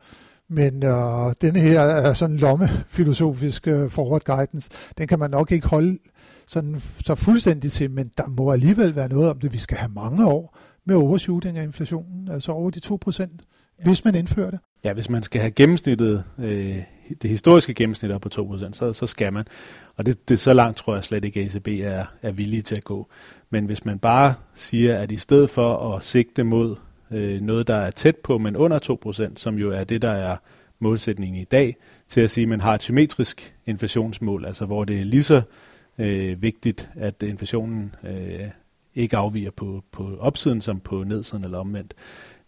Men 0.47 0.83
øh, 0.83 1.33
denne 1.41 1.59
her 1.59 1.81
er 1.81 2.13
sådan 2.13 2.37
lommefilosofisk 2.37 3.67
øh, 3.67 3.89
forward 3.89 4.23
guidance, 4.23 4.69
den 4.97 5.07
kan 5.07 5.19
man 5.19 5.29
nok 5.29 5.51
ikke 5.51 5.67
holde 5.67 5.97
sådan, 6.47 6.79
så 6.79 7.15
fuldstændig 7.15 7.71
til, 7.71 7.91
men 7.91 8.11
der 8.17 8.27
må 8.27 8.51
alligevel 8.51 8.95
være 8.95 9.09
noget 9.09 9.29
om 9.29 9.39
det. 9.39 9.53
Vi 9.53 9.57
skal 9.57 9.77
have 9.77 9.91
mange 9.91 10.27
år 10.27 10.57
med 10.85 10.95
overshooting 10.95 11.57
af 11.57 11.63
inflationen, 11.63 12.29
altså 12.31 12.51
over 12.51 12.69
de 12.69 12.79
2 12.79 12.97
procent, 13.01 13.41
ja. 13.79 13.83
hvis 13.83 14.05
man 14.05 14.15
indfører 14.15 14.51
det. 14.51 14.59
Ja, 14.83 14.93
hvis 14.93 15.09
man 15.09 15.23
skal 15.23 15.41
have 15.41 15.51
gennemsnittet 15.51 16.23
øh, 16.39 16.77
det 17.21 17.29
historiske 17.29 17.73
gennemsnit 17.73 18.11
op 18.11 18.21
på 18.21 18.29
2%, 18.33 18.73
så, 18.73 18.93
så 18.93 19.07
skal 19.07 19.33
man. 19.33 19.45
Og 19.95 20.05
det, 20.05 20.29
det 20.29 20.39
så 20.39 20.53
langt 20.53 20.77
tror 20.77 20.95
jeg 20.95 21.03
slet 21.03 21.25
ikke, 21.25 21.39
at 21.39 21.55
ECB 21.55 21.67
er, 21.67 22.05
er 22.21 22.31
villige 22.31 22.61
til 22.61 22.75
at 22.75 22.83
gå. 22.83 23.07
Men 23.49 23.65
hvis 23.65 23.85
man 23.85 23.99
bare 23.99 24.33
siger, 24.55 24.97
at 24.97 25.11
i 25.11 25.17
stedet 25.17 25.49
for 25.49 25.95
at 25.95 26.03
sigte 26.03 26.43
mod 26.43 26.75
øh, 27.11 27.41
noget, 27.41 27.67
der 27.67 27.75
er 27.75 27.91
tæt 27.91 28.15
på, 28.15 28.37
men 28.37 28.55
under 28.55 28.79
2%, 29.29 29.33
som 29.35 29.55
jo 29.55 29.71
er 29.71 29.83
det, 29.83 30.01
der 30.01 30.11
er 30.11 30.37
målsætningen 30.79 31.41
i 31.41 31.43
dag, 31.43 31.75
til 32.09 32.21
at 32.21 32.31
sige, 32.31 32.43
at 32.43 32.49
man 32.49 32.61
har 32.61 32.75
et 32.75 32.81
symmetrisk 32.81 33.55
inflationsmål, 33.65 34.45
altså 34.45 34.65
hvor 34.65 34.83
det 34.83 34.99
er 34.99 35.03
lige 35.03 35.23
så 35.23 35.41
øh, 35.97 36.41
vigtigt, 36.41 36.89
at 36.95 37.23
inflationen 37.23 37.95
øh, 38.03 38.49
ikke 38.95 39.17
afviger 39.17 39.51
på, 39.51 39.83
på 39.91 40.17
opsiden 40.19 40.61
som 40.61 40.79
på 40.79 41.03
nedsiden 41.03 41.43
eller 41.43 41.57
omvendt, 41.57 41.93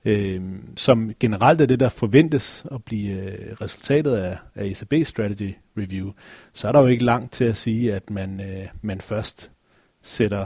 øh, 0.06 0.42
som 0.76 1.12
generelt 1.20 1.62
er 1.62 1.66
det, 1.66 1.80
der 1.80 1.90
forventes 1.90 2.66
at 2.72 2.84
blive 2.84 3.22
øh, 3.22 3.56
resultatet 3.62 4.16
af, 4.16 4.38
af 4.56 4.66
ECB 4.66 5.08
Strategy 5.08 5.54
Review, 5.78 6.12
så 6.54 6.68
er 6.68 6.72
der 6.72 6.80
jo 6.80 6.88
ikke 6.88 7.06
langt 7.06 7.32
til 7.32 7.46
at 7.46 7.58
sige, 7.58 7.94
at 7.94 8.10
man, 8.10 8.40
øh, 8.40 8.68
man 8.82 9.02
først 9.02 9.52
sætter 10.02 10.46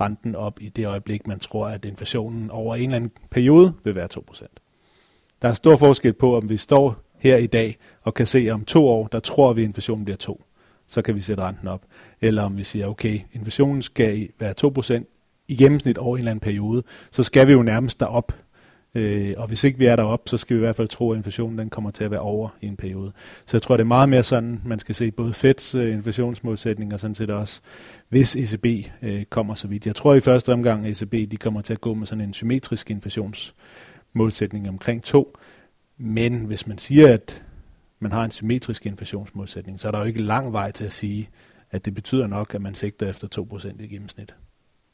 renten 0.00 0.34
op 0.34 0.60
i 0.60 0.68
det 0.68 0.86
øjeblik, 0.86 1.26
man 1.26 1.38
tror, 1.38 1.66
at 1.66 1.84
inflationen 1.84 2.50
over 2.50 2.76
en 2.76 2.82
eller 2.82 2.96
anden 2.96 3.10
periode 3.30 3.72
vil 3.84 3.94
være 3.94 4.08
2%. 4.18 4.46
Der 5.42 5.48
er 5.48 5.54
stor 5.54 5.76
forskel 5.76 6.12
på, 6.12 6.36
om 6.36 6.48
vi 6.48 6.56
står 6.56 6.96
her 7.18 7.36
i 7.36 7.46
dag 7.46 7.76
og 8.02 8.14
kan 8.14 8.26
se, 8.26 8.38
at 8.38 8.52
om 8.52 8.64
to 8.64 8.88
år, 8.88 9.06
der 9.06 9.20
tror 9.20 9.52
vi, 9.52 9.62
at 9.62 9.66
inflationen 9.66 10.04
bliver 10.04 10.16
2. 10.16 10.44
Så 10.86 11.02
kan 11.02 11.14
vi 11.14 11.20
sætte 11.20 11.42
renten 11.42 11.68
op. 11.68 11.82
Eller 12.20 12.42
om 12.42 12.56
vi 12.56 12.64
siger, 12.64 12.86
okay, 12.86 13.20
inflationen 13.32 13.82
skal 13.82 14.28
være 14.38 14.54
2% 14.64 15.13
i 15.48 15.56
gennemsnit 15.56 15.98
over 15.98 16.16
en 16.16 16.18
eller 16.18 16.30
anden 16.30 16.40
periode, 16.40 16.82
så 17.10 17.22
skal 17.22 17.46
vi 17.46 17.52
jo 17.52 17.62
nærmest 17.62 18.00
derop. 18.00 18.32
Øh, 18.94 19.34
og 19.36 19.46
hvis 19.46 19.64
ikke 19.64 19.78
vi 19.78 19.86
er 19.86 19.96
derop, 19.96 20.28
så 20.28 20.36
skal 20.36 20.54
vi 20.54 20.58
i 20.58 20.64
hvert 20.64 20.76
fald 20.76 20.88
tro, 20.88 21.12
at 21.12 21.16
inflationen 21.16 21.58
den 21.58 21.70
kommer 21.70 21.90
til 21.90 22.04
at 22.04 22.10
være 22.10 22.20
over 22.20 22.48
i 22.60 22.66
en 22.66 22.76
periode. 22.76 23.12
Så 23.46 23.56
jeg 23.56 23.62
tror, 23.62 23.76
det 23.76 23.82
er 23.84 23.86
meget 23.86 24.08
mere 24.08 24.22
sådan, 24.22 24.60
man 24.64 24.78
skal 24.78 24.94
se 24.94 25.10
både 25.10 25.32
Feds 25.32 25.74
øh, 25.74 25.92
inflationsmålsætning 25.92 26.94
og 26.94 27.00
sådan 27.00 27.14
set 27.14 27.30
også, 27.30 27.60
hvis 28.08 28.36
ECB 28.36 28.66
øh, 29.02 29.24
kommer 29.24 29.54
så 29.54 29.68
vidt. 29.68 29.86
Jeg 29.86 29.96
tror 29.96 30.14
i 30.14 30.20
første 30.20 30.52
omgang, 30.52 30.86
at 30.86 31.02
ECB 31.02 31.30
de 31.30 31.36
kommer 31.36 31.62
til 31.62 31.72
at 31.72 31.80
gå 31.80 31.94
med 31.94 32.06
sådan 32.06 32.24
en 32.24 32.34
symmetrisk 32.34 32.90
inflationsmålsætning 32.90 34.68
omkring 34.68 35.02
2. 35.02 35.38
Men 35.98 36.44
hvis 36.44 36.66
man 36.66 36.78
siger, 36.78 37.12
at 37.12 37.42
man 38.00 38.12
har 38.12 38.24
en 38.24 38.30
symmetrisk 38.30 38.86
inflationsmålsætning, 38.86 39.80
så 39.80 39.88
er 39.88 39.92
der 39.92 39.98
jo 39.98 40.04
ikke 40.04 40.22
lang 40.22 40.52
vej 40.52 40.70
til 40.70 40.84
at 40.84 40.92
sige, 40.92 41.28
at 41.70 41.84
det 41.84 41.94
betyder 41.94 42.26
nok, 42.26 42.54
at 42.54 42.62
man 42.62 42.74
sigter 42.74 43.08
efter 43.08 43.46
2% 43.52 43.82
i 43.82 43.86
gennemsnit. 43.86 44.34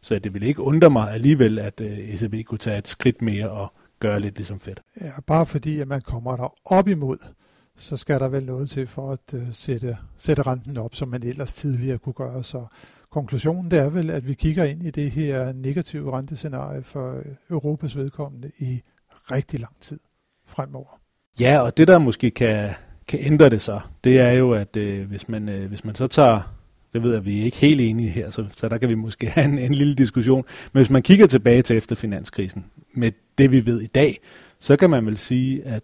Så 0.03 0.19
det 0.19 0.35
vil 0.35 0.43
ikke 0.43 0.63
undre 0.63 0.91
mig 0.91 1.13
alligevel, 1.13 1.59
at 1.59 1.81
øh, 1.81 1.99
ECB 1.99 2.47
kunne 2.47 2.59
tage 2.59 2.79
et 2.79 2.89
skridt 2.89 3.23
mere 3.23 3.51
og 3.51 3.73
gøre 4.01 4.21
lidt 4.21 4.37
ligesom 4.37 4.61
fedt. 4.61 4.81
Ja, 5.01 5.11
bare 5.27 5.47
fordi, 5.47 5.81
at 5.81 5.89
man 5.89 6.01
kommer 6.01 6.37
der 6.37 6.55
op 6.65 6.89
imod, 6.89 7.19
så 7.77 7.97
skal 7.97 8.21
der 8.21 8.29
vel 8.29 8.45
noget 8.45 8.71
til 8.71 8.87
for 8.87 9.13
at 9.13 9.35
uh, 9.35 9.43
sætte, 9.53 9.97
sætte 10.19 10.43
renten 10.43 10.77
op, 10.79 10.95
som 10.95 11.09
man 11.09 11.23
ellers 11.23 11.53
tidligere 11.53 11.99
kunne 11.99 12.13
gøre. 12.13 12.45
Så 12.45 12.67
konklusionen 13.11 13.71
det 13.71 13.79
er 13.79 13.89
vel, 13.89 14.11
at 14.11 14.27
vi 14.27 14.35
kigger 14.35 14.65
ind 14.65 14.83
i 14.83 14.91
det 14.91 15.11
her 15.11 15.53
negative 15.53 16.19
rentescenarie 16.19 16.83
for 16.83 17.15
øh, 17.17 17.25
Europas 17.51 17.97
vedkommende 17.97 18.51
i 18.59 18.81
rigtig 19.31 19.61
lang 19.61 19.81
tid 19.81 20.01
fremover. 20.47 21.01
Ja, 21.41 21.61
og 21.61 21.77
det 21.77 21.89
der 21.89 21.99
måske 21.99 22.31
kan, 22.31 22.71
kan 23.09 23.19
ændre 23.23 23.49
det 23.49 23.63
så, 23.63 23.81
det 24.05 24.21
er 24.21 24.31
jo, 24.31 24.53
at 24.53 24.77
øh, 24.77 25.09
hvis, 25.09 25.29
man, 25.29 25.49
øh, 25.49 25.69
hvis 25.69 25.85
man 25.85 25.95
så 25.95 26.07
tager 26.07 26.60
det 26.93 27.03
ved 27.03 27.13
jeg, 27.13 27.25
vi 27.25 27.41
er 27.41 27.45
ikke 27.45 27.57
helt 27.57 27.81
enige 27.81 28.09
her, 28.09 28.31
så, 28.31 28.47
så 28.53 28.69
der 28.69 28.79
kan 28.79 28.89
vi 28.89 28.95
måske 28.95 29.27
have 29.27 29.45
en, 29.45 29.59
en 29.59 29.75
lille 29.75 29.95
diskussion. 29.95 30.45
Men 30.73 30.81
hvis 30.81 30.91
man 30.91 31.03
kigger 31.03 31.27
tilbage 31.27 31.63
til 31.63 31.77
efter 31.77 31.97
finanskrisen, 31.97 32.65
med 32.93 33.13
det 33.39 33.51
vi 33.51 33.67
ved 33.67 33.81
i 33.81 33.87
dag, 33.87 34.21
så 34.59 34.77
kan 34.77 34.91
man 34.91 35.07
vel 35.07 35.19
sige, 35.19 35.65
at 35.65 35.83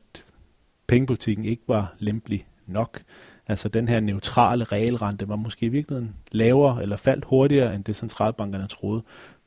pengepolitikken 0.86 1.44
ikke 1.44 1.62
var 1.68 1.94
lempelig 1.98 2.46
nok. 2.66 3.00
Altså 3.48 3.68
den 3.68 3.88
her 3.88 4.00
neutrale 4.00 4.64
realrente 4.64 5.28
var 5.28 5.36
måske 5.36 5.66
i 5.66 5.68
virkeligheden 5.68 6.14
lavere 6.32 6.82
eller 6.82 6.96
faldt 6.96 7.24
hurtigere, 7.24 7.74
end 7.74 7.84
det 7.84 7.96
centralbankerne 7.96 8.66
troede. 8.66 9.02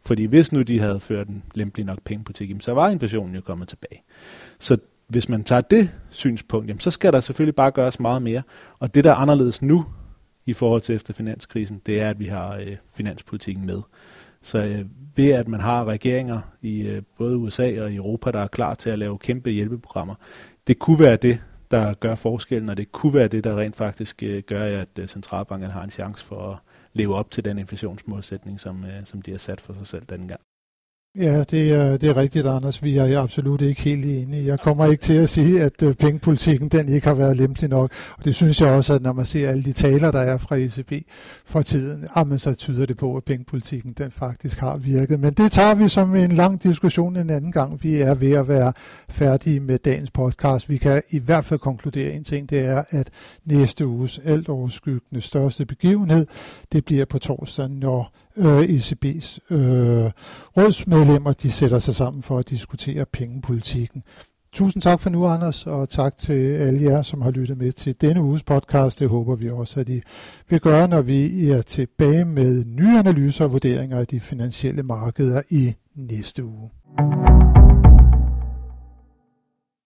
Fordi 0.06 0.25
hvis 0.25 0.51
nu 0.51 0.62
de 0.62 0.80
havde 0.80 1.00
ført 1.00 1.28
en 1.28 1.44
lempelig 1.54 1.86
nok 1.86 2.00
pengepolitik, 2.06 2.56
så 2.60 2.74
var 2.74 2.89
inflationen 2.89 3.36
jo 3.36 3.42
kommet 3.42 3.68
tilbage. 3.68 4.04
Så 4.60 4.78
hvis 5.08 5.30
man 5.30 5.44
tager 5.44 5.62
det 5.62 5.92
synspunkt, 6.10 6.84
så 6.84 6.92
skal 6.92 7.13
der 7.13 7.20
selvfølgelig 7.20 7.56
bare 7.56 7.72
gøres 7.72 8.00
meget 8.00 8.22
mere. 8.22 8.42
Og 8.80 8.96
det, 8.96 9.04
der 9.04 9.12
er 9.12 9.16
anderledes 9.16 9.62
nu, 9.62 9.86
i 10.50 10.53
forhold 10.53 10.82
til 10.82 10.96
efter 10.96 11.13
finanskrisen, 11.13 11.82
det 11.86 12.01
er, 12.01 12.10
at 12.10 12.20
vi 12.20 12.25
har 12.25 12.56
øh, 12.56 12.77
finanspolitikken 12.94 13.65
med. 13.65 13.82
Så 14.41 14.58
øh, 14.58 14.86
ved 15.15 15.32
at 15.32 15.48
man 15.48 15.60
har 15.60 15.86
regeringer 15.86 16.41
i 16.62 16.82
øh, 16.82 17.01
både 17.18 17.38
USA 17.38 17.82
og 17.82 17.96
Europa, 17.96 18.32
der 18.32 18.39
er 18.39 18.48
klar 18.48 18.74
til 18.74 18.89
at 18.89 19.00
lave 19.00 19.18
kæmpe 19.18 19.50
hjælpeprogrammer, 19.50 20.15
det 20.68 20.79
kunne 20.79 21.00
være 21.00 21.15
det, 21.15 21.41
der 21.72 21.94
gør 21.94 22.15
forskellen, 22.15 22.70
og 22.70 22.77
det 22.77 22.91
kunne 22.91 23.13
være 23.13 23.27
det, 23.27 23.44
der 23.44 23.60
rent 23.60 23.75
faktisk 23.75 24.24
øh, 24.24 24.44
gør, 24.44 24.82
at 24.82 24.89
øh, 25.00 25.08
centralbanken 25.08 25.72
har 25.72 25.84
en 25.84 25.91
chance 25.91 26.25
for 26.25 26.51
at 26.51 26.58
leve 26.94 27.15
op 27.15 27.32
til 27.32 27.46
den 27.46 27.58
inflationsmålsætning, 27.60 28.60
som, 28.60 28.86
øh, 28.86 29.06
som 29.06 29.22
de 29.22 29.32
har 29.32 29.38
sat 29.38 29.62
for 29.62 29.74
sig 29.74 29.88
selv 29.88 30.03
dengang. 30.10 30.41
Ja, 31.16 31.44
det 31.44 31.72
er, 31.74 31.98
det 31.98 32.10
er 32.10 32.18
rigtigt, 32.18 32.46
Anders. 32.46 32.84
Vi 32.84 32.98
er 32.98 33.22
absolut 33.22 33.62
ikke 33.62 33.82
helt 33.82 34.06
enige. 34.06 34.45
Jeg 34.45 34.60
kommer 34.60 34.86
ikke 34.86 35.02
til 35.02 35.13
at 35.13 35.30
sige, 35.30 35.63
at 35.63 35.84
øh, 35.84 35.95
pengepolitikken 35.95 36.69
den 36.69 36.89
ikke 36.89 37.08
har 37.08 37.13
været 37.13 37.38
lempelig 37.38 37.69
nok. 37.69 37.91
Og 38.17 38.26
det 38.26 38.36
synes 38.36 38.62
jeg 38.62 38.69
også, 38.72 38.93
at 38.93 39.02
når 39.02 39.13
man 39.13 39.26
ser 39.26 39.50
alle 39.50 39.63
de 39.63 39.72
taler, 39.72 40.12
der 40.12 40.19
er 40.19 40.38
fra 40.38 40.56
ECB 40.56 40.91
for 41.45 41.62
tiden, 41.62 42.04
ah, 42.04 42.10
jamen, 42.15 42.39
så 42.39 42.54
tyder 42.54 42.86
det 42.86 42.98
på, 42.98 43.15
at 43.15 43.24
pengepolitikken 43.24 43.93
den 43.93 44.12
faktisk 44.12 44.60
har 44.60 44.78
virket. 44.78 45.19
Men 45.19 45.34
det 45.34 45.52
tager 45.52 45.76
vi 45.76 45.88
som 45.88 46.15
en 46.15 46.32
lang 46.32 46.63
diskussion 46.63 47.17
en 47.17 47.30
anden 47.30 47.52
gang. 47.52 47.84
Vi 47.84 47.95
er 47.95 48.13
ved 48.13 48.32
at 48.32 48.48
være 48.48 48.74
færdige 49.10 49.60
med 49.60 49.78
dagens 49.78 50.12
podcast. 50.12 50.69
Vi 50.69 50.78
kan 50.78 51.02
i 51.10 51.19
hvert 51.19 51.45
fald 51.45 51.60
konkludere 51.60 52.12
en 52.12 52.24
ting, 52.24 52.50
det 52.50 52.60
er, 52.60 52.84
at 52.89 53.10
næste 53.45 53.88
uges 53.88 54.19
alt 54.26 54.50
overskyggende 54.50 55.22
største 55.22 55.65
begivenhed, 55.65 56.26
det 56.72 56.86
bliver 56.86 57.06
på 57.06 57.19
torsdag, 57.19 57.69
når 57.69 58.12
øh, 58.38 58.63
ECB's 58.63 59.54
øh, 59.56 60.12
medlemmer 60.99 61.31
de 61.31 61.51
sætter 61.51 61.79
sig 61.79 61.95
sammen 61.95 62.23
for 62.23 62.38
at 62.38 62.49
diskutere 62.49 63.05
pengepolitikken. 63.13 64.03
Tusind 64.53 64.81
tak 64.81 64.99
for 64.99 65.09
nu, 65.09 65.25
Anders, 65.25 65.67
og 65.67 65.89
tak 65.89 66.17
til 66.17 66.53
alle 66.53 66.81
jer, 66.81 67.01
som 67.01 67.21
har 67.21 67.31
lyttet 67.31 67.57
med 67.57 67.71
til 67.71 67.95
denne 68.01 68.21
uges 68.23 68.43
podcast. 68.43 68.99
Det 68.99 69.09
håber 69.09 69.35
vi 69.35 69.49
også, 69.49 69.79
at 69.79 69.89
I 69.89 70.01
vil 70.49 70.59
gøre, 70.59 70.88
når 70.88 71.01
vi 71.01 71.49
er 71.49 71.62
tilbage 71.62 72.25
med 72.25 72.65
nye 72.65 72.99
analyser 72.99 73.45
og 73.45 73.51
vurderinger 73.51 73.99
af 73.99 74.07
de 74.07 74.19
finansielle 74.19 74.83
markeder 74.83 75.41
i 75.49 75.73
næste 75.95 76.45
uge. 76.45 76.69